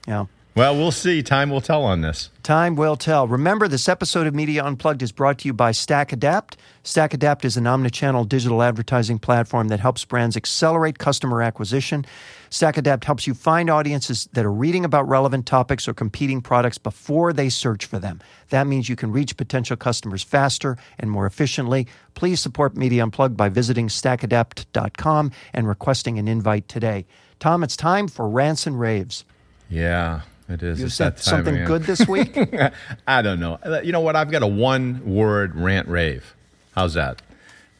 Yeah. 0.07 0.25
Well, 0.53 0.75
we'll 0.75 0.91
see. 0.91 1.23
Time 1.23 1.49
will 1.49 1.61
tell 1.61 1.83
on 1.83 2.01
this. 2.01 2.29
Time 2.43 2.75
will 2.75 2.97
tell. 2.97 3.25
Remember, 3.25 3.69
this 3.69 3.87
episode 3.87 4.27
of 4.27 4.35
Media 4.35 4.61
Unplugged 4.61 5.01
is 5.01 5.13
brought 5.13 5.37
to 5.39 5.47
you 5.47 5.53
by 5.53 5.71
StackAdapt. 5.71 6.55
StackAdapt 6.83 7.45
is 7.45 7.55
an 7.55 7.63
omnichannel 7.63 8.27
digital 8.27 8.61
advertising 8.61 9.17
platform 9.17 9.69
that 9.69 9.79
helps 9.79 10.03
brands 10.03 10.35
accelerate 10.35 10.99
customer 10.99 11.41
acquisition. 11.41 12.05
StackAdapt 12.49 13.05
helps 13.05 13.27
you 13.27 13.33
find 13.33 13.69
audiences 13.69 14.27
that 14.33 14.43
are 14.43 14.51
reading 14.51 14.83
about 14.83 15.07
relevant 15.07 15.45
topics 15.45 15.87
or 15.87 15.93
competing 15.93 16.41
products 16.41 16.77
before 16.77 17.31
they 17.31 17.47
search 17.47 17.85
for 17.85 17.97
them. 17.97 18.19
That 18.49 18.67
means 18.67 18.89
you 18.89 18.97
can 18.97 19.13
reach 19.13 19.37
potential 19.37 19.77
customers 19.77 20.21
faster 20.21 20.77
and 20.99 21.09
more 21.09 21.25
efficiently. 21.25 21.87
Please 22.13 22.41
support 22.41 22.75
Media 22.75 23.03
Unplugged 23.03 23.37
by 23.37 23.47
visiting 23.47 23.87
stackadapt.com 23.87 25.31
and 25.53 25.65
requesting 25.65 26.19
an 26.19 26.27
invite 26.27 26.67
today. 26.67 27.05
Tom, 27.39 27.63
it's 27.63 27.77
time 27.77 28.09
for 28.09 28.27
Rants 28.27 28.67
and 28.67 28.77
Raves. 28.77 29.23
Yeah. 29.69 30.21
It 30.51 30.63
is. 30.63 30.79
You 30.79 30.89
said 30.89 31.19
something 31.19 31.63
good 31.65 31.83
this 31.83 32.07
week? 32.07 32.37
I 33.07 33.21
don't 33.21 33.39
know. 33.39 33.57
Uh, 33.63 33.81
you 33.83 33.91
know 33.91 34.01
what? 34.01 34.15
I've 34.15 34.31
got 34.31 34.43
a 34.43 34.47
one 34.47 35.01
word 35.05 35.55
rant 35.55 35.87
rave. 35.87 36.35
How's 36.75 36.93
that? 36.95 37.21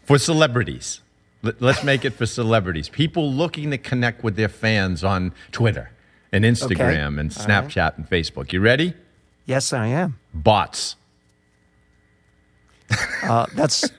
for 0.04 0.18
celebrities. 0.18 1.00
Let- 1.42 1.62
Let's 1.62 1.84
make 1.84 2.04
it 2.04 2.12
for 2.14 2.26
celebrities. 2.26 2.90
People 2.90 3.32
looking 3.32 3.72
to 3.72 3.78
connect 3.78 4.24
with 4.24 4.36
their 4.36 4.50
fans 4.50 5.04
on 5.04 5.32
Twitter 5.52 5.92
and 6.34 6.44
Instagram 6.44 7.20
and 7.20 7.32
All 7.38 7.46
right. 7.46 7.66
Snapchat 7.68 7.98
and 7.98 8.10
Facebook. 8.10 8.52
You 8.52 8.60
ready? 8.60 8.94
Yes, 9.46 9.72
I 9.74 9.88
am. 9.88 10.18
Bots. 10.34 10.96
Uh, 13.24 13.46
that's, 13.56 13.90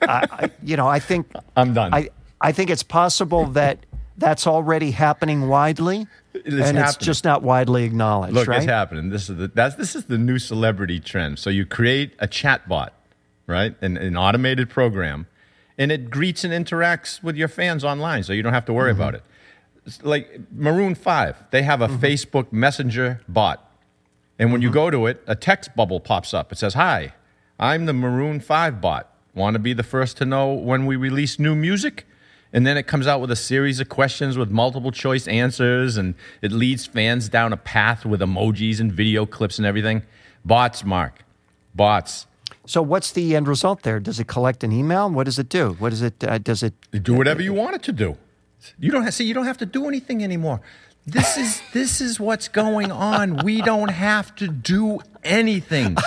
you 0.63 0.77
know, 0.77 0.87
I 0.87 0.99
think 0.99 1.31
I'm 1.55 1.73
done. 1.73 1.93
I, 1.93 2.09
I 2.39 2.51
think 2.51 2.69
it's 2.69 2.83
possible 2.83 3.45
that 3.47 3.79
that's 4.17 4.45
already 4.47 4.91
happening 4.91 5.47
widely, 5.47 6.07
It's 6.33 6.67
and 6.69 6.77
it's 6.77 6.97
just 6.97 7.23
not 7.23 7.41
widely 7.43 7.83
acknowledged, 7.83 8.33
Look, 8.33 8.47
right? 8.47 8.57
it's 8.57 8.65
happening. 8.65 9.09
This 9.09 9.29
is 9.29 9.37
the 9.37 9.47
that's 9.47 9.75
this 9.75 9.95
is 9.95 10.05
the 10.05 10.17
new 10.17 10.39
celebrity 10.39 10.99
trend. 10.99 11.39
So 11.39 11.49
you 11.49 11.65
create 11.65 12.13
a 12.19 12.27
chat 12.27 12.67
bot, 12.67 12.93
right? 13.47 13.75
An, 13.81 13.97
an 13.97 14.15
automated 14.17 14.69
program, 14.69 15.27
and 15.77 15.91
it 15.91 16.09
greets 16.09 16.43
and 16.43 16.53
interacts 16.53 17.23
with 17.23 17.35
your 17.35 17.47
fans 17.47 17.83
online, 17.83 18.23
so 18.23 18.33
you 18.33 18.43
don't 18.43 18.53
have 18.53 18.65
to 18.65 18.73
worry 18.73 18.91
Mm-hmm. 18.91 19.01
about 19.01 19.15
it. 19.15 19.23
It's 19.85 20.01
like 20.03 20.39
Maroon 20.55 20.95
Five, 20.95 21.43
they 21.51 21.63
have 21.63 21.81
a 21.81 21.87
Mm-hmm. 21.87 22.03
Facebook 22.05 22.51
Messenger 22.53 23.21
bot, 23.27 23.59
and 24.39 24.51
when 24.51 24.61
you 24.61 24.69
Mm-hmm. 24.69 24.73
go 24.75 24.89
to 24.91 25.07
it, 25.07 25.23
a 25.27 25.35
text 25.35 25.75
bubble 25.75 25.99
pops 25.99 26.33
up. 26.33 26.51
It 26.51 26.57
says, 26.57 26.75
"Hi, 26.75 27.13
I'm 27.59 27.85
the 27.85 27.93
Maroon 27.93 28.39
Five 28.39 28.79
bot. 28.79 29.09
Want 29.35 29.55
to 29.55 29.59
be 29.59 29.73
the 29.73 29.83
first 29.83 30.17
to 30.17 30.25
know 30.25 30.53
when 30.53 30.85
we 30.85 30.95
release 30.95 31.39
new 31.39 31.55
music?" 31.55 32.05
And 32.53 32.67
then 32.67 32.77
it 32.77 32.83
comes 32.83 33.07
out 33.07 33.19
with 33.19 33.31
a 33.31 33.35
series 33.35 33.79
of 33.79 33.89
questions 33.89 34.37
with 34.37 34.51
multiple 34.51 34.91
choice 34.91 35.27
answers, 35.27 35.97
and 35.97 36.13
it 36.41 36.51
leads 36.51 36.85
fans 36.85 37.27
down 37.27 37.51
a 37.51 37.57
path 37.57 38.05
with 38.05 38.21
emojis 38.21 38.79
and 38.79 38.93
video 38.93 39.25
clips 39.25 39.57
and 39.57 39.65
everything. 39.65 40.03
Bots, 40.45 40.85
Mark. 40.85 41.25
Bots. 41.73 42.27
So, 42.67 42.81
what's 42.81 43.11
the 43.11 43.35
end 43.35 43.47
result 43.47 43.81
there? 43.81 43.99
Does 43.99 44.19
it 44.19 44.27
collect 44.27 44.63
an 44.63 44.71
email? 44.71 45.09
What 45.09 45.25
does 45.25 45.39
it 45.39 45.49
do? 45.49 45.75
What 45.79 45.89
does 45.89 46.03
it? 46.03 46.23
Uh, 46.23 46.37
does 46.37 46.61
it? 46.61 46.73
Do 46.91 47.15
whatever 47.15 47.41
you 47.41 47.53
want 47.53 47.75
it 47.75 47.83
to 47.83 47.91
do. 47.91 48.17
You 48.79 48.91
don't 48.91 49.03
have, 49.03 49.13
see. 49.13 49.25
You 49.25 49.33
don't 49.33 49.45
have 49.45 49.57
to 49.57 49.65
do 49.65 49.87
anything 49.87 50.23
anymore. 50.23 50.61
This 51.05 51.37
is 51.37 51.61
this 51.73 51.99
is 51.99 52.17
what's 52.19 52.47
going 52.47 52.89
on. 52.91 53.37
We 53.43 53.61
don't 53.61 53.89
have 53.91 54.33
to 54.35 54.47
do 54.47 54.99
anything. 55.23 55.97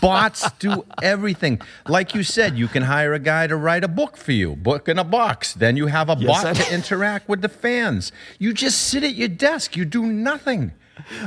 Bots 0.00 0.48
do 0.60 0.84
everything. 1.02 1.60
Like 1.88 2.14
you 2.14 2.22
said, 2.22 2.56
you 2.56 2.68
can 2.68 2.84
hire 2.84 3.12
a 3.12 3.18
guy 3.18 3.48
to 3.48 3.56
write 3.56 3.82
a 3.82 3.88
book 3.88 4.16
for 4.16 4.30
you, 4.32 4.54
book 4.54 4.88
in 4.88 4.98
a 5.00 5.04
box. 5.04 5.52
Then 5.54 5.76
you 5.76 5.88
have 5.88 6.08
a 6.08 6.16
Yes, 6.18 6.42
bot 6.44 6.46
I- 6.46 6.52
to 6.62 6.74
interact 6.78 7.28
with 7.28 7.42
the 7.42 7.48
fans. 7.48 8.12
You 8.38 8.52
just 8.52 8.80
sit 8.82 9.02
at 9.02 9.14
your 9.16 9.28
desk. 9.28 9.76
You 9.76 9.84
do 9.84 10.06
nothing. 10.06 10.72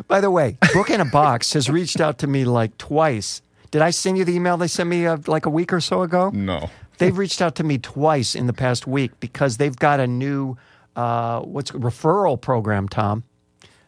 By 0.07 0.19
the 0.21 0.31
way, 0.31 0.57
Book 0.73 0.89
in 0.89 0.99
a 0.99 1.05
Box 1.05 1.53
has 1.53 1.69
reached 1.69 2.01
out 2.01 2.17
to 2.19 2.27
me 2.27 2.43
like 2.43 2.77
twice. 2.77 3.41
Did 3.69 3.81
I 3.83 3.91
send 3.91 4.17
you 4.17 4.25
the 4.25 4.33
email 4.33 4.57
they 4.57 4.67
sent 4.67 4.89
me 4.89 5.05
uh, 5.05 5.17
like 5.27 5.45
a 5.45 5.49
week 5.49 5.71
or 5.71 5.79
so 5.79 6.01
ago? 6.01 6.31
No. 6.33 6.69
They've 6.97 7.15
reached 7.17 7.39
out 7.41 7.53
to 7.55 7.63
me 7.63 7.77
twice 7.77 8.33
in 8.33 8.47
the 8.47 8.53
past 8.53 8.87
week 8.87 9.11
because 9.19 9.57
they've 9.57 9.75
got 9.75 9.99
a 9.99 10.07
new 10.07 10.57
uh, 10.95 11.41
what's 11.41 11.71
referral 11.71 12.39
program, 12.39 12.87
Tom. 12.87 13.23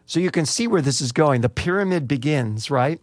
So 0.06 0.20
you 0.20 0.32
can 0.32 0.46
see 0.46 0.68
where 0.68 0.82
this 0.82 1.00
is 1.02 1.12
going. 1.12 1.42
The 1.42 1.50
pyramid 1.50 2.08
begins, 2.08 2.70
right? 2.70 3.00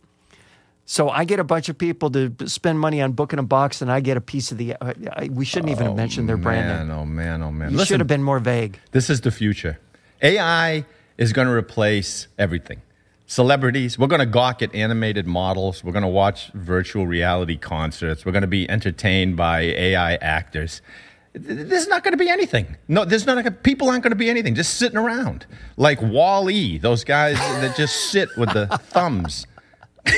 So 0.85 1.11
I 1.11 1.25
get 1.25 1.39
a 1.39 1.45
bunch 1.45 1.69
of 1.69 1.77
people 1.77 2.11
to 2.13 2.35
spend 2.47 2.81
money 2.81 3.03
on 3.03 3.13
Book 3.13 3.35
in 3.35 3.39
a 3.39 3.43
Box, 3.43 3.83
and 3.83 3.93
I 3.93 4.01
get 4.01 4.17
a 4.17 4.23
piece 4.23 4.51
of 4.53 4.59
the. 4.59 4.75
Uh, 4.75 4.95
I- 5.17 5.29
we 5.31 5.45
shouldn't 5.45 5.71
even 5.71 5.87
have 5.87 5.97
mentioned 5.97 6.29
their 6.29 6.39
brand 6.39 6.67
man, 6.67 6.89
name. 6.89 6.97
Oh 6.97 7.05
man, 7.05 7.43
oh 7.43 7.53
man. 7.53 7.71
You 7.71 7.77
Listen, 7.77 7.95
should 7.95 8.01
have 8.01 8.07
been 8.07 8.23
more 8.23 8.39
vague. 8.39 8.79
This 8.93 9.11
is 9.11 9.21
the 9.21 9.31
future. 9.31 9.79
AI 10.23 10.87
is 11.19 11.33
going 11.35 11.47
to 11.47 11.53
replace 11.53 12.29
everything. 12.39 12.81
Celebrities, 13.27 13.99
we're 13.99 14.07
going 14.07 14.21
to 14.21 14.27
gawk 14.27 14.63
at 14.63 14.75
animated 14.75 15.27
models. 15.27 15.85
We're 15.85 15.93
going 15.93 16.03
to 16.03 16.09
watch 16.09 16.51
virtual 16.55 17.07
reality 17.07 17.59
concerts. 17.59 18.25
We're 18.25 18.33
going 18.33 18.41
to 18.41 18.49
be 18.49 18.69
entertained 18.71 19.37
by 19.37 19.61
AI 19.61 20.15
actors. 20.15 20.81
Th- 21.35 21.45
There's 21.69 21.87
not 21.89 22.03
going 22.05 22.13
to 22.13 22.19
be 22.19 22.29
anything. 22.29 22.77
No, 22.89 23.05
there's 23.05 23.27
not. 23.27 23.35
Gonna, 23.37 23.51
people 23.51 23.89
aren't 23.89 24.03
going 24.03 24.13
to 24.13 24.17
be 24.17 24.31
anything. 24.31 24.55
Just 24.55 24.75
sitting 24.75 24.97
around 24.99 25.47
like 25.77 26.01
Wall 26.03 26.51
E. 26.51 26.79
Those 26.79 27.05
guys 27.05 27.37
that 27.39 27.77
just 27.77 28.11
sit 28.11 28.29
with 28.37 28.53
the 28.53 28.67
thumbs. 28.91 29.47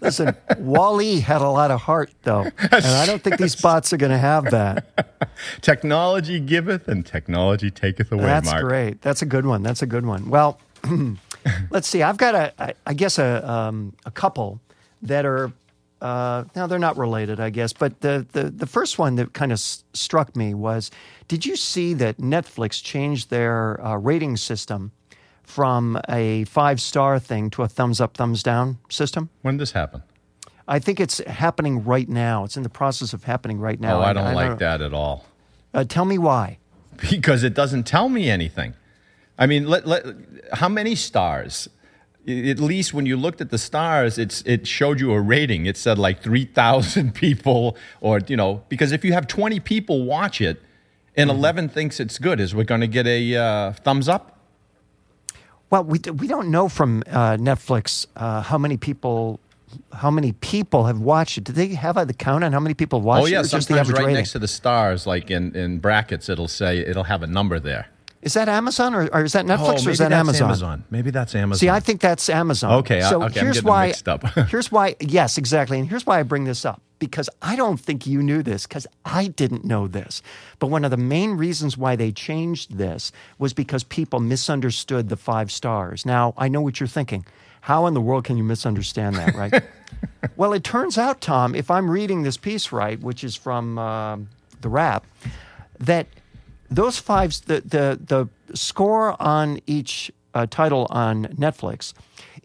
Listen, 0.00 0.34
WALL-E 0.58 1.20
had 1.20 1.42
a 1.42 1.48
lot 1.48 1.70
of 1.70 1.80
heart, 1.82 2.10
though, 2.22 2.42
and 2.42 2.84
I 2.86 3.06
don't 3.06 3.22
think 3.22 3.36
these 3.38 3.54
bots 3.54 3.92
are 3.92 3.96
going 3.96 4.10
to 4.10 4.18
have 4.18 4.44
that. 4.50 5.28
Technology 5.60 6.40
giveth 6.40 6.88
and 6.88 7.06
technology 7.06 7.70
taketh 7.70 8.10
away. 8.10 8.24
That's 8.24 8.46
Mark. 8.50 8.62
great. 8.64 9.02
That's 9.02 9.22
a 9.22 9.26
good 9.26 9.46
one. 9.46 9.62
That's 9.62 9.80
a 9.82 9.86
good 9.86 10.04
one. 10.04 10.28
Well, 10.28 10.58
let's 11.70 11.86
see. 11.86 12.02
I've 12.02 12.16
got 12.16 12.34
a, 12.34 12.52
I- 12.60 12.74
I 12.86 12.94
guess 12.94 13.18
a, 13.18 13.48
um, 13.48 13.94
a 14.04 14.10
couple 14.10 14.60
that 15.02 15.24
are. 15.24 15.52
Uh, 16.02 16.44
now 16.56 16.66
they're 16.66 16.80
not 16.80 16.98
related, 16.98 17.38
I 17.38 17.50
guess, 17.50 17.72
but 17.72 18.00
the, 18.00 18.26
the, 18.32 18.50
the 18.50 18.66
first 18.66 18.98
one 18.98 19.14
that 19.14 19.32
kind 19.34 19.52
of 19.52 19.56
s- 19.56 19.84
struck 19.94 20.34
me 20.34 20.52
was: 20.52 20.90
Did 21.28 21.46
you 21.46 21.54
see 21.54 21.94
that 21.94 22.18
Netflix 22.18 22.82
changed 22.82 23.30
their 23.30 23.80
uh, 23.80 23.96
rating 23.96 24.36
system 24.36 24.90
from 25.44 26.00
a 26.08 26.42
five 26.44 26.80
star 26.80 27.20
thing 27.20 27.50
to 27.50 27.62
a 27.62 27.68
thumbs 27.68 28.00
up, 28.00 28.16
thumbs 28.16 28.42
down 28.42 28.78
system? 28.88 29.30
When 29.42 29.54
did 29.54 29.62
this 29.62 29.72
happen? 29.72 30.02
I 30.66 30.80
think 30.80 30.98
it's 30.98 31.18
happening 31.26 31.84
right 31.84 32.08
now. 32.08 32.44
It's 32.44 32.56
in 32.56 32.64
the 32.64 32.68
process 32.68 33.12
of 33.12 33.24
happening 33.24 33.58
right 33.60 33.78
now. 33.78 33.98
oh, 33.98 34.02
I 34.02 34.12
don't 34.12 34.34
like 34.34 34.50
know. 34.50 34.56
that 34.56 34.80
at 34.82 34.92
all. 34.92 35.26
Uh, 35.72 35.84
tell 35.84 36.04
me 36.04 36.18
why. 36.18 36.58
because 37.10 37.44
it 37.44 37.54
doesn't 37.54 37.84
tell 37.84 38.08
me 38.08 38.28
anything. 38.28 38.74
I 39.38 39.46
mean, 39.46 39.68
let, 39.68 39.86
let, 39.86 40.04
how 40.52 40.68
many 40.68 40.94
stars? 40.94 41.68
At 42.26 42.60
least 42.60 42.94
when 42.94 43.04
you 43.04 43.16
looked 43.16 43.40
at 43.40 43.50
the 43.50 43.58
stars, 43.58 44.16
it's, 44.16 44.42
it 44.42 44.66
showed 44.66 45.00
you 45.00 45.12
a 45.12 45.20
rating. 45.20 45.66
It 45.66 45.76
said 45.76 45.98
like 45.98 46.22
3,000 46.22 47.14
people, 47.14 47.76
or, 48.00 48.20
you 48.28 48.36
know, 48.36 48.62
because 48.68 48.92
if 48.92 49.04
you 49.04 49.12
have 49.12 49.26
20 49.26 49.58
people 49.60 50.04
watch 50.04 50.40
it 50.40 50.62
and 51.16 51.30
11 51.30 51.68
thinks 51.68 51.98
it's 51.98 52.18
good, 52.18 52.38
is 52.38 52.54
we're 52.54 52.64
going 52.64 52.80
to 52.80 52.86
get 52.86 53.06
a 53.06 53.36
uh, 53.36 53.72
thumbs 53.72 54.08
up? 54.08 54.38
Well, 55.70 55.84
we, 55.84 55.98
we 55.98 56.28
don't 56.28 56.50
know 56.50 56.68
from 56.68 57.02
uh, 57.06 57.38
Netflix 57.38 58.06
uh, 58.14 58.42
how 58.42 58.58
many 58.58 58.76
people 58.76 59.40
how 59.92 60.10
many 60.10 60.32
people 60.32 60.84
have 60.84 61.00
watched 61.00 61.38
it. 61.38 61.44
Do 61.44 61.52
they 61.52 61.68
have 61.68 61.94
the 62.06 62.12
count 62.14 62.44
on 62.44 62.52
how 62.52 62.60
many 62.60 62.74
people 62.74 63.00
watched 63.00 63.22
oh, 63.22 63.26
yeah, 63.26 63.40
it? 63.40 63.46
or 63.46 63.48
just 63.48 63.68
the 63.68 63.78
average 63.78 63.96
right 63.96 64.04
rating? 64.04 64.16
next 64.16 64.32
to 64.32 64.38
the 64.38 64.48
stars, 64.48 65.06
like 65.06 65.30
in, 65.30 65.54
in 65.56 65.78
brackets, 65.78 66.28
it'll 66.28 66.48
say, 66.48 66.78
it'll 66.78 67.04
have 67.04 67.22
a 67.22 67.26
number 67.26 67.58
there. 67.58 67.88
Is 68.22 68.34
that 68.34 68.48
Amazon 68.48 68.94
or, 68.94 69.08
or 69.12 69.24
is 69.24 69.32
that 69.32 69.46
Netflix 69.46 69.84
oh, 69.84 69.88
or 69.88 69.90
is 69.90 69.98
that 69.98 70.10
that's 70.10 70.40
Amazon? 70.40 70.84
Maybe 70.90 71.10
that's 71.10 71.34
Amazon. 71.34 71.58
See, 71.58 71.68
I 71.68 71.80
think 71.80 72.00
that's 72.00 72.28
Amazon. 72.28 72.72
Okay, 72.74 73.00
so 73.00 73.24
okay, 73.24 73.40
I'm 73.40 73.46
here's 73.46 73.56
getting 73.56 73.68
why. 73.68 73.86
mixed 73.88 74.08
up. 74.08 74.24
here's 74.48 74.70
why. 74.70 74.94
Yes, 75.00 75.38
exactly. 75.38 75.80
And 75.80 75.88
here's 75.88 76.06
why 76.06 76.20
I 76.20 76.22
bring 76.22 76.44
this 76.44 76.64
up 76.64 76.80
because 77.00 77.28
I 77.42 77.56
don't 77.56 77.80
think 77.80 78.06
you 78.06 78.22
knew 78.22 78.44
this 78.44 78.64
because 78.64 78.86
I 79.04 79.26
didn't 79.26 79.64
know 79.64 79.88
this. 79.88 80.22
But 80.60 80.68
one 80.68 80.84
of 80.84 80.92
the 80.92 80.96
main 80.96 81.32
reasons 81.32 81.76
why 81.76 81.96
they 81.96 82.12
changed 82.12 82.78
this 82.78 83.10
was 83.40 83.52
because 83.52 83.82
people 83.82 84.20
misunderstood 84.20 85.08
the 85.08 85.16
five 85.16 85.50
stars. 85.50 86.06
Now 86.06 86.32
I 86.38 86.46
know 86.46 86.60
what 86.60 86.78
you're 86.78 86.86
thinking. 86.86 87.26
How 87.62 87.86
in 87.86 87.94
the 87.94 88.00
world 88.00 88.24
can 88.24 88.36
you 88.36 88.44
misunderstand 88.44 89.16
that, 89.16 89.34
right? 89.34 89.64
well, 90.36 90.52
it 90.52 90.62
turns 90.62 90.96
out, 90.96 91.20
Tom, 91.20 91.56
if 91.56 91.72
I'm 91.72 91.90
reading 91.90 92.22
this 92.22 92.36
piece 92.36 92.70
right, 92.70 93.00
which 93.00 93.24
is 93.24 93.34
from 93.34 93.78
um, 93.78 94.28
the 94.60 94.68
Wrap, 94.68 95.04
that 95.80 96.06
those 96.76 96.98
five, 96.98 97.32
the 97.46 97.60
the 97.60 97.98
the 98.04 98.56
score 98.56 99.20
on 99.20 99.60
each 99.66 100.10
uh, 100.34 100.46
title 100.46 100.86
on 100.90 101.26
Netflix 101.26 101.92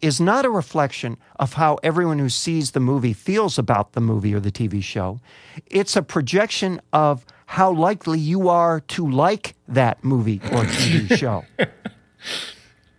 is 0.01 0.21
not 0.21 0.45
a 0.45 0.49
reflection 0.49 1.17
of 1.37 1.53
how 1.53 1.79
everyone 1.81 2.19
who 2.19 2.29
sees 2.29 2.71
the 2.71 2.79
movie 2.79 3.13
feels 3.13 3.57
about 3.57 3.93
the 3.93 4.01
movie 4.01 4.33
or 4.33 4.39
the 4.39 4.51
TV 4.51 4.83
show. 4.83 5.19
It's 5.67 5.95
a 5.95 6.03
projection 6.03 6.81
of 6.93 7.25
how 7.47 7.71
likely 7.71 8.19
you 8.19 8.49
are 8.49 8.81
to 8.81 9.09
like 9.09 9.55
that 9.67 10.03
movie 10.03 10.39
or 10.51 10.63
TV 10.65 11.17
show. 11.17 11.45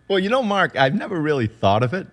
Well, 0.08 0.18
you 0.18 0.28
know, 0.30 0.42
Mark, 0.42 0.74
I've 0.76 0.94
never 0.94 1.20
really 1.20 1.46
thought 1.46 1.82
of 1.82 1.94
it. 1.94 2.08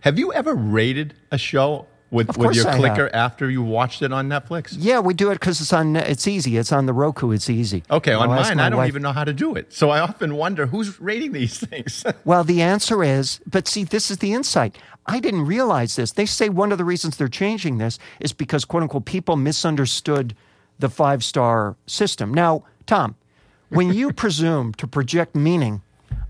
Have 0.00 0.18
you 0.18 0.32
ever 0.32 0.54
rated 0.54 1.14
a 1.30 1.38
show 1.38 1.86
with, 2.10 2.28
Of 2.30 2.36
with 2.36 2.54
your 2.54 2.68
I 2.68 2.72
have. 2.72 2.78
clicker 2.80 3.10
after 3.12 3.50
you 3.50 3.62
watched 3.62 4.02
it 4.02 4.12
on 4.12 4.28
Netflix? 4.28 4.76
Yeah, 4.78 5.00
we 5.00 5.14
do 5.14 5.30
it 5.30 5.34
because 5.34 5.60
it's 5.60 5.72
on. 5.72 5.96
It's 5.96 6.28
easy. 6.28 6.56
It's 6.56 6.70
on 6.72 6.86
the 6.86 6.92
Roku. 6.92 7.30
It's 7.32 7.50
easy. 7.50 7.82
Okay, 7.90 8.12
You 8.12 8.18
on 8.18 8.28
know, 8.28 8.36
mine, 8.36 8.60
I 8.60 8.68
don't 8.70 8.78
wife. 8.78 8.88
even 8.88 9.02
know 9.02 9.12
how 9.12 9.24
to 9.24 9.32
do 9.32 9.54
it. 9.56 9.72
So 9.72 9.90
I 9.90 10.00
often 10.00 10.36
wonder 10.36 10.66
who's 10.66 11.00
rating 11.00 11.32
these 11.32 11.58
things. 11.58 12.04
Well, 12.24 12.44
the 12.44 12.62
answer 12.62 13.02
is, 13.02 13.40
but 13.46 13.66
see, 13.68 13.84
this 13.84 14.10
is 14.10 14.18
the 14.18 14.32
insight. 14.32 14.76
I 15.06 15.20
didn't 15.20 15.44
realize 15.46 15.96
this. 15.96 16.12
They 16.12 16.24
say 16.26 16.48
one 16.48 16.72
of 16.72 16.78
the 16.78 16.84
reasons 16.84 17.16
they're 17.16 17.28
changing 17.28 17.78
this 17.78 17.98
is 18.20 18.32
because, 18.32 18.64
quote 18.64 18.82
unquote, 18.82 19.04
people 19.04 19.36
misunderstood 19.36 20.34
the 20.78 20.88
five 20.88 21.22
star 21.24 21.76
system. 21.86 22.32
Now, 22.32 22.64
Tom, 22.86 23.16
when 23.68 23.92
you 23.92 24.12
presume 24.24 24.72
to 24.74 24.86
project 24.86 25.34
meaning 25.34 25.82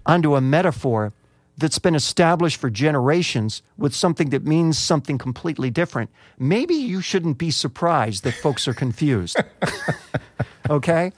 onto 0.07 0.35
a 0.35 0.41
metaphor 0.41 1.13
that's 1.57 1.79
been 1.79 1.95
established 1.95 2.61
for 2.61 2.69
generations 2.69 3.63
with 3.77 3.95
something 3.95 4.31
that 4.31 4.45
means 4.45 4.79
something 4.79 5.19
completely 5.19 5.71
different, 5.71 6.11
maybe 6.39 6.75
you 6.75 7.01
shouldn't 7.01 7.39
be 7.39 7.51
surprised 7.51 8.25
that 8.25 8.35
folks 8.35 8.67
are 8.67 8.75
confused. 8.75 9.37
Okay? 10.71 11.13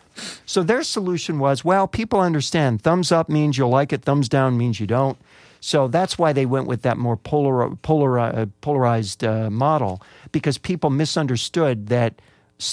So 0.44 0.62
their 0.62 0.82
solution 0.82 1.38
was 1.38 1.64
well, 1.64 1.86
people 1.86 2.20
understand 2.20 2.82
thumbs 2.82 3.12
up 3.12 3.28
means 3.28 3.56
you'll 3.56 3.70
like 3.70 3.92
it, 3.92 4.02
thumbs 4.02 4.28
down 4.28 4.58
means 4.58 4.80
you 4.80 4.86
don't. 4.86 5.18
So 5.60 5.88
that's 5.88 6.18
why 6.18 6.32
they 6.32 6.46
went 6.46 6.66
with 6.66 6.82
that 6.82 6.96
more 6.96 7.16
polar, 7.16 7.70
polar, 7.76 8.18
uh, 8.18 8.46
polarized 8.60 9.24
uh, 9.24 9.50
model 9.50 10.02
because 10.32 10.58
people 10.58 10.90
misunderstood 10.90 11.88
that 11.88 12.20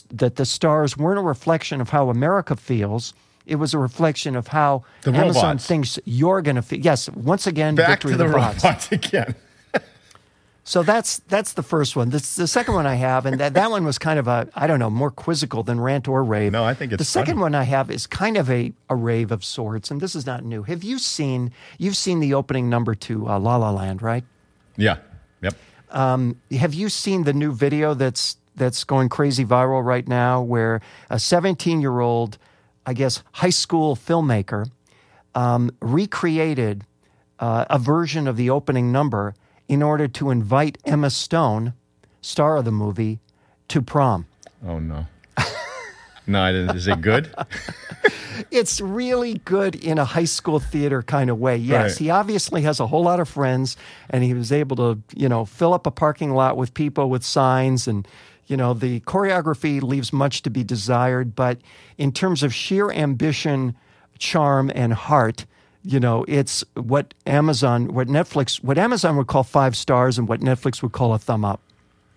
that 0.10 0.38
the 0.38 0.46
stars 0.46 0.96
weren't 0.96 1.20
a 1.20 1.24
reflection 1.24 1.82
of 1.82 1.90
how 1.90 2.10
America 2.10 2.56
feels. 2.56 3.14
It 3.46 3.56
was 3.56 3.74
a 3.74 3.78
reflection 3.78 4.36
of 4.36 4.48
how 4.48 4.84
The 5.02 5.12
Amazon 5.12 5.44
robots. 5.44 5.66
thinks 5.68 6.00
you're 6.06 6.42
going 6.42 6.56
to 6.56 6.62
feel. 6.62 6.80
Yes, 6.80 7.10
once 7.10 7.46
again, 7.48 7.76
Back 7.76 7.90
victory 7.90 8.12
to 8.12 8.18
the 8.18 8.28
the 8.28 8.34
bots. 8.34 8.64
robots 8.64 8.92
again. 8.92 9.36
So 10.66 10.82
that's 10.82 11.20
that's 11.28 11.54
the 11.54 11.62
first 11.64 11.98
one. 11.98 12.10
This 12.12 12.38
the 12.38 12.48
second 12.48 12.74
one 12.74 12.88
I 12.88 12.96
have, 12.96 13.26
and 13.26 13.38
that, 13.38 13.54
that 13.56 13.70
one 13.70 13.84
was 13.84 13.98
kind 14.00 14.18
of 14.18 14.30
a 14.30 14.48
I 14.56 14.66
don't 14.66 14.80
know 14.80 14.90
more 14.90 15.12
quizzical 15.12 15.62
than 15.62 15.82
rant 15.82 16.08
or 16.08 16.24
rave. 16.24 16.54
No, 16.54 16.64
I 16.64 16.74
think 16.74 16.94
it's 16.94 17.00
the 17.02 17.04
second 17.04 17.34
funny. 17.34 17.42
one 17.42 17.56
I 17.56 17.64
have 17.64 17.92
is 17.92 18.08
kind 18.08 18.38
of 18.38 18.50
a, 18.50 18.72
a 18.90 18.96
rave 18.96 19.34
of 19.34 19.44
sorts, 19.44 19.92
and 19.92 20.00
this 20.00 20.16
is 20.16 20.26
not 20.26 20.46
new. 20.46 20.64
Have 20.64 20.82
you 20.82 21.00
seen 21.00 21.52
you've 21.78 21.98
seen 21.98 22.22
the 22.22 22.34
opening 22.34 22.70
number 22.70 22.96
to 22.96 23.28
uh, 23.28 23.40
La 23.40 23.58
La 23.58 23.72
Land, 23.72 24.02
right? 24.02 24.24
Yeah. 24.78 25.00
Yep. 25.42 25.56
Have 25.92 26.74
you 26.74 26.88
seen 26.88 27.24
the 27.26 27.34
new 27.34 27.52
video 27.52 27.94
that's 27.94 28.38
that's 28.56 28.86
going 28.86 29.10
crazy 29.10 29.44
viral 29.44 29.84
right 29.84 30.08
now, 30.08 30.42
where 30.42 30.80
a 31.10 31.20
17 31.20 31.82
year 31.82 32.00
old, 32.00 32.38
I 32.86 32.94
guess, 32.94 33.24
high 33.34 33.50
school 33.50 33.96
filmmaker 33.96 34.70
um, 35.36 35.72
recreated 35.82 36.84
uh, 37.40 37.66
a 37.70 37.80
version 37.80 38.28
of 38.28 38.38
the 38.38 38.50
opening 38.50 38.92
number 38.92 39.36
in 39.68 39.82
order 39.82 40.08
to 40.08 40.30
invite 40.30 40.78
Emma 40.86 41.10
Stone, 41.10 41.74
star 42.22 42.58
of 42.58 42.66
the 42.66 42.72
movie, 42.72 43.20
to 43.70 43.82
prom. 43.82 44.26
Oh 44.68 44.80
no. 44.80 45.08
No. 46.26 46.48
Is 46.74 46.88
it 46.88 47.02
good? 47.02 47.34
It's 48.50 48.82
really 48.82 49.36
good 49.46 49.76
in 49.76 49.98
a 50.00 50.06
high 50.06 50.26
school 50.26 50.60
theater 50.60 51.04
kind 51.04 51.30
of 51.30 51.40
way. 51.40 51.56
Yes, 51.58 51.92
Right. 51.92 51.98
he 52.00 52.10
obviously 52.10 52.64
has 52.64 52.80
a 52.80 52.88
whole 52.88 53.04
lot 53.04 53.20
of 53.20 53.30
friends, 53.30 53.78
and 54.10 54.24
he 54.24 54.34
was 54.34 54.52
able 54.52 54.76
to, 54.78 55.00
you 55.16 55.30
know, 55.30 55.46
fill 55.46 55.72
up 55.74 55.86
a 55.86 55.92
parking 55.92 56.32
lot 56.34 56.58
with 56.58 56.74
people 56.74 57.10
with 57.12 57.24
signs, 57.24 57.88
and 57.88 58.08
you 58.48 58.58
know, 58.58 58.74
the 58.74 59.00
choreography 59.02 59.82
leaves 59.82 60.12
much 60.12 60.42
to 60.44 60.50
be 60.50 60.64
desired. 60.64 61.36
But 61.36 61.60
in 61.98 62.12
terms 62.12 62.44
of 62.44 62.54
sheer 62.54 62.92
ambition, 62.92 63.76
charm, 64.18 64.72
and 64.76 64.94
heart, 64.94 65.46
you 65.84 66.00
know, 66.00 66.26
it's 66.28 66.64
what 66.76 67.14
Amazon, 67.26 67.94
what 67.94 68.08
Netflix, 68.08 68.64
what 68.64 68.78
Amazon 68.78 69.18
would 69.18 69.28
call 69.28 69.44
five 69.44 69.76
stars, 69.76 70.18
and 70.18 70.28
what 70.28 70.40
Netflix 70.40 70.82
would 70.82 70.92
call 70.92 71.14
a 71.14 71.20
thumb 71.20 71.46
up. 71.46 71.62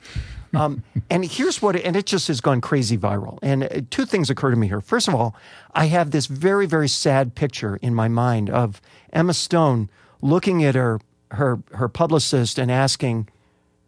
Um, 0.54 0.84
and 1.10 1.22
here's 1.24 1.60
what, 1.60 1.76
and 1.76 1.96
it 1.96 2.06
just 2.06 2.28
has 2.28 2.40
gone 2.40 2.62
crazy 2.62 2.96
viral. 2.96 3.38
And 3.42 3.64
uh, 3.64 3.80
two 3.90 4.06
things 4.06 4.30
occur 4.30 4.50
to 4.50 4.56
me 4.56 4.68
here. 4.68 4.80
First 4.80 5.06
of 5.06 5.14
all, 5.14 5.34
I 5.74 5.86
have 5.86 6.12
this 6.12 6.26
very, 6.26 6.64
very 6.64 6.88
sad 6.88 7.34
picture 7.34 7.76
in 7.82 7.94
my 7.94 8.08
mind 8.08 8.48
of 8.48 8.80
Emma 9.12 9.34
Stone 9.34 9.90
looking 10.22 10.64
at 10.64 10.74
her 10.74 11.00
her 11.32 11.58
her 11.72 11.88
publicist 11.88 12.58
and 12.58 12.70
asking, 12.70 13.28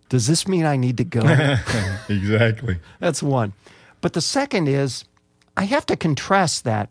"Does 0.08 0.26
this 0.26 0.46
mean 0.48 0.64
I 0.64 0.76
need 0.76 0.96
to 0.98 1.04
go?" 1.04 1.20
exactly. 2.08 2.78
That's 3.00 3.22
one. 3.22 3.52
But 4.00 4.12
the 4.12 4.20
second 4.20 4.68
is, 4.68 5.04
I 5.56 5.64
have 5.64 5.86
to 5.86 5.96
contrast 5.96 6.64
that 6.64 6.90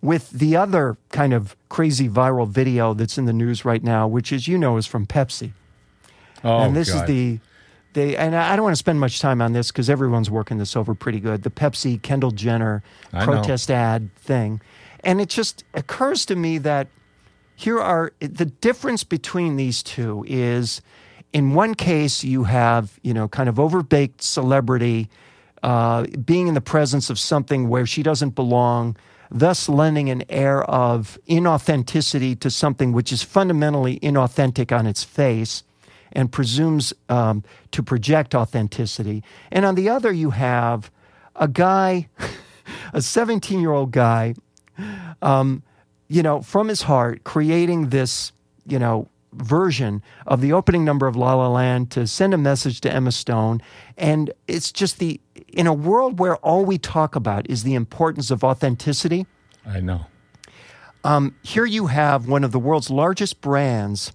with 0.00 0.30
the 0.30 0.56
other 0.56 0.96
kind 1.10 1.32
of 1.32 1.56
crazy 1.68 2.08
viral 2.08 2.48
video 2.48 2.94
that's 2.94 3.18
in 3.18 3.24
the 3.24 3.32
news 3.32 3.64
right 3.64 3.82
now, 3.82 4.06
which, 4.06 4.32
as 4.32 4.46
you 4.46 4.56
know, 4.56 4.76
is 4.76 4.86
from 4.86 5.06
Pepsi. 5.06 5.52
Oh, 6.44 6.60
and 6.60 6.76
this 6.76 6.92
God. 6.92 7.02
is 7.02 7.06
the 7.08 7.40
they 7.94 8.16
and 8.16 8.36
I 8.36 8.54
don't 8.54 8.64
want 8.64 8.74
to 8.74 8.78
spend 8.78 9.00
much 9.00 9.20
time 9.20 9.42
on 9.42 9.52
this 9.52 9.72
because 9.72 9.90
everyone's 9.90 10.30
working 10.30 10.58
this 10.58 10.76
over 10.76 10.94
pretty 10.94 11.20
good. 11.20 11.42
The 11.42 11.50
Pepsi 11.50 12.00
Kendall 12.00 12.30
Jenner 12.30 12.82
I 13.12 13.20
know. 13.20 13.32
protest 13.32 13.70
ad 13.70 14.14
thing, 14.16 14.60
and 15.02 15.20
it 15.20 15.28
just 15.28 15.64
occurs 15.74 16.24
to 16.26 16.36
me 16.36 16.58
that 16.58 16.88
here 17.56 17.80
are 17.80 18.12
the 18.20 18.44
difference 18.44 19.02
between 19.04 19.56
these 19.56 19.82
two 19.82 20.24
is 20.28 20.80
in 21.32 21.54
one 21.54 21.74
case 21.74 22.24
you 22.24 22.44
have 22.44 22.98
you 23.02 23.14
know 23.14 23.28
kind 23.28 23.48
of 23.48 23.56
overbaked 23.56 24.22
celebrity 24.22 25.08
uh, 25.62 26.04
being 26.24 26.48
in 26.48 26.54
the 26.54 26.60
presence 26.60 27.10
of 27.10 27.18
something 27.18 27.68
where 27.68 27.86
she 27.86 28.02
doesn't 28.02 28.30
belong 28.30 28.96
thus 29.30 29.68
lending 29.68 30.08
an 30.08 30.22
air 30.28 30.62
of 30.64 31.18
inauthenticity 31.28 32.38
to 32.38 32.50
something 32.50 32.92
which 32.92 33.12
is 33.12 33.22
fundamentally 33.22 33.98
inauthentic 34.00 34.76
on 34.76 34.86
its 34.86 35.04
face 35.04 35.64
and 36.12 36.32
presumes 36.32 36.94
um, 37.10 37.44
to 37.70 37.82
project 37.82 38.34
authenticity. 38.34 39.22
And 39.50 39.66
on 39.66 39.74
the 39.74 39.90
other 39.90 40.10
you 40.10 40.30
have 40.30 40.90
a 41.36 41.48
guy 41.48 42.08
a 42.92 43.02
17 43.02 43.60
year 43.60 43.72
old 43.72 43.90
guy 43.90 44.34
you 46.08 46.22
know, 46.22 46.42
from 46.42 46.68
his 46.68 46.82
heart, 46.82 47.24
creating 47.24 47.90
this, 47.90 48.32
you 48.66 48.78
know, 48.78 49.08
version 49.32 50.02
of 50.26 50.40
the 50.40 50.52
opening 50.52 50.84
number 50.84 51.06
of 51.06 51.16
La 51.16 51.34
La 51.34 51.48
Land 51.48 51.90
to 51.92 52.06
send 52.06 52.34
a 52.34 52.38
message 52.38 52.80
to 52.82 52.92
Emma 52.92 53.12
Stone. 53.12 53.60
And 53.96 54.32
it's 54.46 54.72
just 54.72 54.98
the, 54.98 55.20
in 55.48 55.66
a 55.66 55.74
world 55.74 56.18
where 56.18 56.36
all 56.36 56.64
we 56.64 56.78
talk 56.78 57.16
about 57.16 57.48
is 57.48 57.62
the 57.62 57.74
importance 57.74 58.30
of 58.30 58.44
authenticity, 58.44 59.26
I 59.66 59.80
know. 59.80 60.06
here 61.42 61.66
you 61.66 61.86
have 61.86 62.26
one 62.26 62.44
of 62.44 62.52
the 62.52 62.58
world's 62.58 62.90
largest 62.90 63.40
brands, 63.40 64.12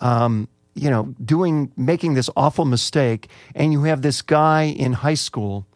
um, 0.00 0.48
you 0.74 0.90
know, 0.90 1.14
doing, 1.24 1.70
making 1.76 2.14
this 2.14 2.28
awful 2.36 2.64
mistake. 2.64 3.28
And 3.54 3.72
you 3.72 3.84
have 3.84 4.02
this 4.02 4.22
guy 4.22 4.64
in 4.64 4.92
high 4.92 5.14
school 5.14 5.66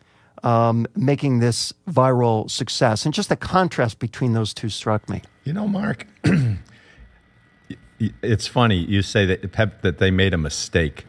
um, 0.42 0.86
making 0.94 1.40
this 1.40 1.72
viral 1.88 2.50
success. 2.50 3.04
And 3.04 3.14
just 3.14 3.28
the 3.28 3.36
contrast 3.36 3.98
between 3.98 4.32
those 4.32 4.54
two 4.54 4.68
struck 4.68 5.08
me. 5.08 5.22
You 5.44 5.52
know, 5.52 5.66
Mark, 5.66 6.06
it's 8.22 8.46
funny 8.46 8.76
you 8.76 9.02
say 9.02 9.26
that 9.26 9.52
Pep 9.52 9.82
that 9.82 9.98
they 9.98 10.10
made 10.10 10.34
a 10.34 10.38
mistake. 10.38 11.06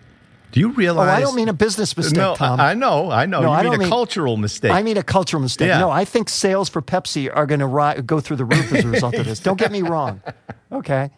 Do 0.51 0.59
you 0.59 0.69
Oh, 0.69 0.73
realize? 0.73 1.09
I 1.09 1.21
don't 1.21 1.35
mean 1.35 1.47
a 1.49 1.53
business 1.53 1.95
mistake, 1.95 2.17
no, 2.17 2.35
Tom. 2.35 2.59
I 2.59 2.71
I 2.71 2.73
know, 2.73 3.11
I 3.11 3.27
know. 3.27 3.41
No, 3.41 3.49
you 3.49 3.53
I 3.53 3.57
mean 3.57 3.65
don't 3.65 3.75
a 3.75 3.77
mean- 3.79 3.89
cultural 3.89 4.35
mistake. 4.37 4.71
I 4.71 4.81
mean 4.81 4.97
a 4.97 5.03
cultural 5.03 5.41
mistake. 5.41 5.67
Yeah. 5.67 5.79
No, 5.79 5.91
I 5.91 6.05
think 6.05 6.27
sales 6.27 6.69
for 6.69 6.81
Pepsi 6.81 7.29
are 7.31 7.45
going 7.45 7.59
to 7.59 7.67
ri- 7.67 8.01
go 8.01 8.19
through 8.19 8.37
the 8.37 8.45
roof 8.45 8.73
as 8.73 8.83
a 8.83 8.87
result 8.87 9.13
of 9.13 9.25
this. 9.27 9.39
Don't 9.39 9.59
get 9.59 9.71
me 9.71 9.83
wrong. 9.83 10.21
Okay. 10.71 11.11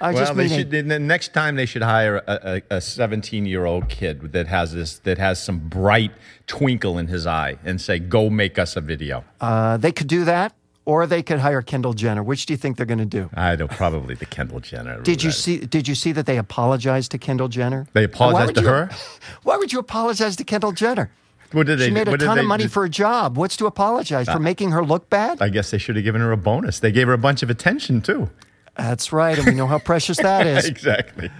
I 0.00 0.12
well, 0.12 0.22
just 0.24 0.34
they 0.36 0.48
should. 0.48 0.70
The 0.70 0.82
next 0.98 1.32
time 1.34 1.56
they 1.56 1.66
should 1.66 1.82
hire 1.82 2.16
a- 2.26 2.62
a 2.70 2.80
17 2.80 3.44
year 3.46 3.64
old 3.66 3.88
kid 3.88 4.32
that 4.32 4.46
has 4.48 4.72
this 4.72 4.98
that 5.00 5.18
has 5.18 5.42
some 5.42 5.58
bright 5.58 6.12
twinkle 6.46 6.98
in 6.98 7.08
his 7.08 7.26
eye 7.26 7.56
and 7.64 7.80
say, 7.80 7.98
"Go 7.98 8.30
make 8.30 8.58
us 8.58 8.76
a 8.76 8.80
video." 8.80 9.24
uh, 9.40 9.76
they 9.76 9.92
could 9.92 10.06
do 10.08 10.24
that, 10.24 10.52
or 10.86 11.06
they 11.06 11.22
could 11.22 11.40
hire 11.40 11.60
Kendall 11.60 11.92
Jenner. 11.92 12.22
Which 12.22 12.46
do 12.46 12.54
you 12.54 12.56
think 12.56 12.78
they're 12.78 12.86
going 12.86 12.98
to 12.98 13.04
do? 13.04 13.28
I 13.34 13.54
know, 13.56 13.68
probably 13.68 14.14
the 14.14 14.24
Kendall 14.24 14.60
Jenner. 14.60 15.00
Did 15.02 15.22
you 15.22 15.30
see? 15.32 15.58
Did 15.58 15.86
you 15.86 15.94
see 15.94 16.12
that 16.12 16.24
they 16.24 16.38
apologized 16.38 17.10
to 17.10 17.18
Kendall 17.18 17.48
Jenner? 17.48 17.86
They 17.92 18.04
apologized 18.04 18.54
to 18.54 18.62
you- 18.62 18.68
her? 18.68 18.90
Why 19.42 19.58
would 19.58 19.72
you 19.72 19.78
apologize 19.78 20.36
to 20.36 20.44
Kendall 20.44 20.72
Jenner? 20.72 21.10
What 21.52 21.66
did 21.68 21.78
they? 21.78 21.86
She 21.86 21.90
made 21.92 22.08
a 22.08 22.16
ton 22.18 22.38
of 22.40 22.44
money 22.46 22.66
for 22.66 22.84
a 22.84 22.88
job. 22.88 23.36
What's 23.36 23.56
to 23.58 23.66
apologize 23.66 24.26
for 24.26 24.32
uh, 24.32 24.38
making 24.40 24.72
her 24.72 24.84
look 24.84 25.08
bad? 25.10 25.40
I 25.40 25.48
guess 25.48 25.70
they 25.70 25.78
should 25.78 25.94
have 25.94 26.04
given 26.04 26.20
her 26.20 26.32
a 26.32 26.36
bonus. 26.36 26.80
They 26.80 26.90
gave 26.90 27.06
her 27.06 27.12
a 27.12 27.18
bunch 27.18 27.42
of 27.44 27.50
attention 27.50 28.00
too. 28.02 28.30
That's 28.76 29.12
right, 29.12 29.38
and 29.38 29.46
we 29.46 29.54
know 29.54 29.68
how 29.68 29.78
precious 29.78 30.16
that 30.18 30.44
is. 30.56 30.64
exactly. 30.66 31.30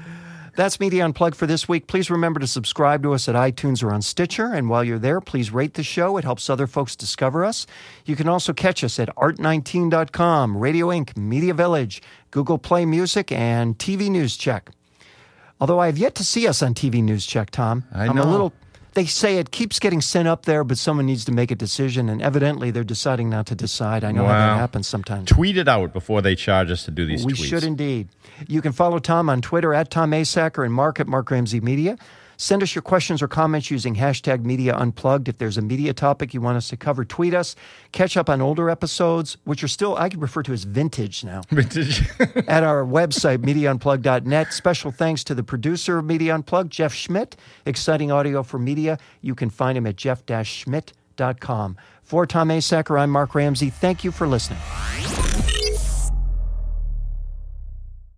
That's 0.56 0.80
Media 0.80 1.04
Unplugged 1.04 1.36
for 1.36 1.46
this 1.46 1.68
week. 1.68 1.86
Please 1.86 2.10
remember 2.10 2.40
to 2.40 2.46
subscribe 2.46 3.02
to 3.02 3.12
us 3.12 3.28
at 3.28 3.34
iTunes 3.34 3.82
or 3.82 3.92
on 3.92 4.00
Stitcher. 4.00 4.46
And 4.46 4.70
while 4.70 4.82
you're 4.82 4.98
there, 4.98 5.20
please 5.20 5.50
rate 5.50 5.74
the 5.74 5.82
show. 5.82 6.16
It 6.16 6.24
helps 6.24 6.48
other 6.48 6.66
folks 6.66 6.96
discover 6.96 7.44
us. 7.44 7.66
You 8.06 8.16
can 8.16 8.26
also 8.26 8.54
catch 8.54 8.82
us 8.82 8.98
at 8.98 9.14
art19.com, 9.16 10.56
Radio 10.56 10.90
Ink, 10.90 11.14
Media 11.14 11.52
Village, 11.52 12.00
Google 12.30 12.56
Play 12.56 12.86
Music, 12.86 13.30
and 13.30 13.78
TV 13.78 14.08
News 14.08 14.38
Check. 14.38 14.70
Although 15.60 15.78
I 15.78 15.86
have 15.86 15.98
yet 15.98 16.14
to 16.14 16.24
see 16.24 16.48
us 16.48 16.62
on 16.62 16.72
TV 16.72 17.02
News 17.02 17.26
Check, 17.26 17.50
Tom. 17.50 17.84
I 17.92 18.06
am 18.06 18.16
a 18.16 18.24
little. 18.24 18.54
They 18.96 19.04
say 19.04 19.36
it 19.36 19.50
keeps 19.50 19.78
getting 19.78 20.00
sent 20.00 20.26
up 20.26 20.46
there, 20.46 20.64
but 20.64 20.78
someone 20.78 21.04
needs 21.04 21.26
to 21.26 21.32
make 21.32 21.50
a 21.50 21.54
decision, 21.54 22.08
and 22.08 22.22
evidently 22.22 22.70
they're 22.70 22.82
deciding 22.82 23.28
not 23.28 23.44
to 23.48 23.54
decide. 23.54 24.04
I 24.04 24.10
know 24.10 24.24
how 24.24 24.32
that 24.32 24.56
happens 24.56 24.88
sometimes. 24.88 25.30
Tweet 25.30 25.58
it 25.58 25.68
out 25.68 25.92
before 25.92 26.22
they 26.22 26.34
charge 26.34 26.70
us 26.70 26.86
to 26.86 26.90
do 26.90 27.04
these 27.04 27.22
We 27.22 27.34
tweets. 27.34 27.44
should 27.44 27.62
indeed. 27.62 28.08
You 28.48 28.62
can 28.62 28.72
follow 28.72 28.98
Tom 28.98 29.28
on 29.28 29.42
Twitter 29.42 29.74
at 29.74 29.90
Tom 29.90 30.12
Asacker 30.12 30.64
and 30.64 30.72
Mark 30.72 30.98
at 30.98 31.06
Mark 31.06 31.30
Ramsey 31.30 31.60
Media. 31.60 31.98
Send 32.36 32.62
us 32.62 32.74
your 32.74 32.82
questions 32.82 33.22
or 33.22 33.28
comments 33.28 33.70
using 33.70 33.96
hashtag 33.96 34.44
Media 34.44 34.74
Unplugged. 34.74 35.28
If 35.28 35.38
there's 35.38 35.56
a 35.56 35.62
media 35.62 35.92
topic 35.94 36.34
you 36.34 36.40
want 36.40 36.56
us 36.56 36.68
to 36.68 36.76
cover, 36.76 37.04
tweet 37.04 37.34
us. 37.34 37.56
Catch 37.92 38.16
up 38.16 38.28
on 38.28 38.40
older 38.40 38.68
episodes, 38.68 39.36
which 39.44 39.64
are 39.64 39.68
still, 39.68 39.96
I 39.96 40.08
could 40.08 40.20
refer 40.20 40.42
to 40.44 40.52
as 40.52 40.64
vintage 40.64 41.24
now, 41.24 41.42
Vintage. 41.50 42.02
at 42.48 42.62
our 42.62 42.84
website, 42.84 43.38
MediaUnplugged.net. 43.38 44.52
Special 44.52 44.90
thanks 44.90 45.24
to 45.24 45.34
the 45.34 45.42
producer 45.42 45.98
of 45.98 46.04
Media 46.04 46.34
Unplugged, 46.34 46.70
Jeff 46.72 46.92
Schmidt. 46.92 47.36
Exciting 47.64 48.12
audio 48.12 48.42
for 48.42 48.58
media. 48.58 48.98
You 49.20 49.34
can 49.34 49.50
find 49.50 49.76
him 49.78 49.86
at 49.86 49.96
jeff-schmidt.com. 49.96 51.76
For 52.02 52.26
Tom 52.26 52.48
Asacker, 52.50 53.00
I'm 53.00 53.10
Mark 53.10 53.34
Ramsey. 53.34 53.70
Thank 53.70 54.04
you 54.04 54.12
for 54.12 54.26
listening. 54.26 54.60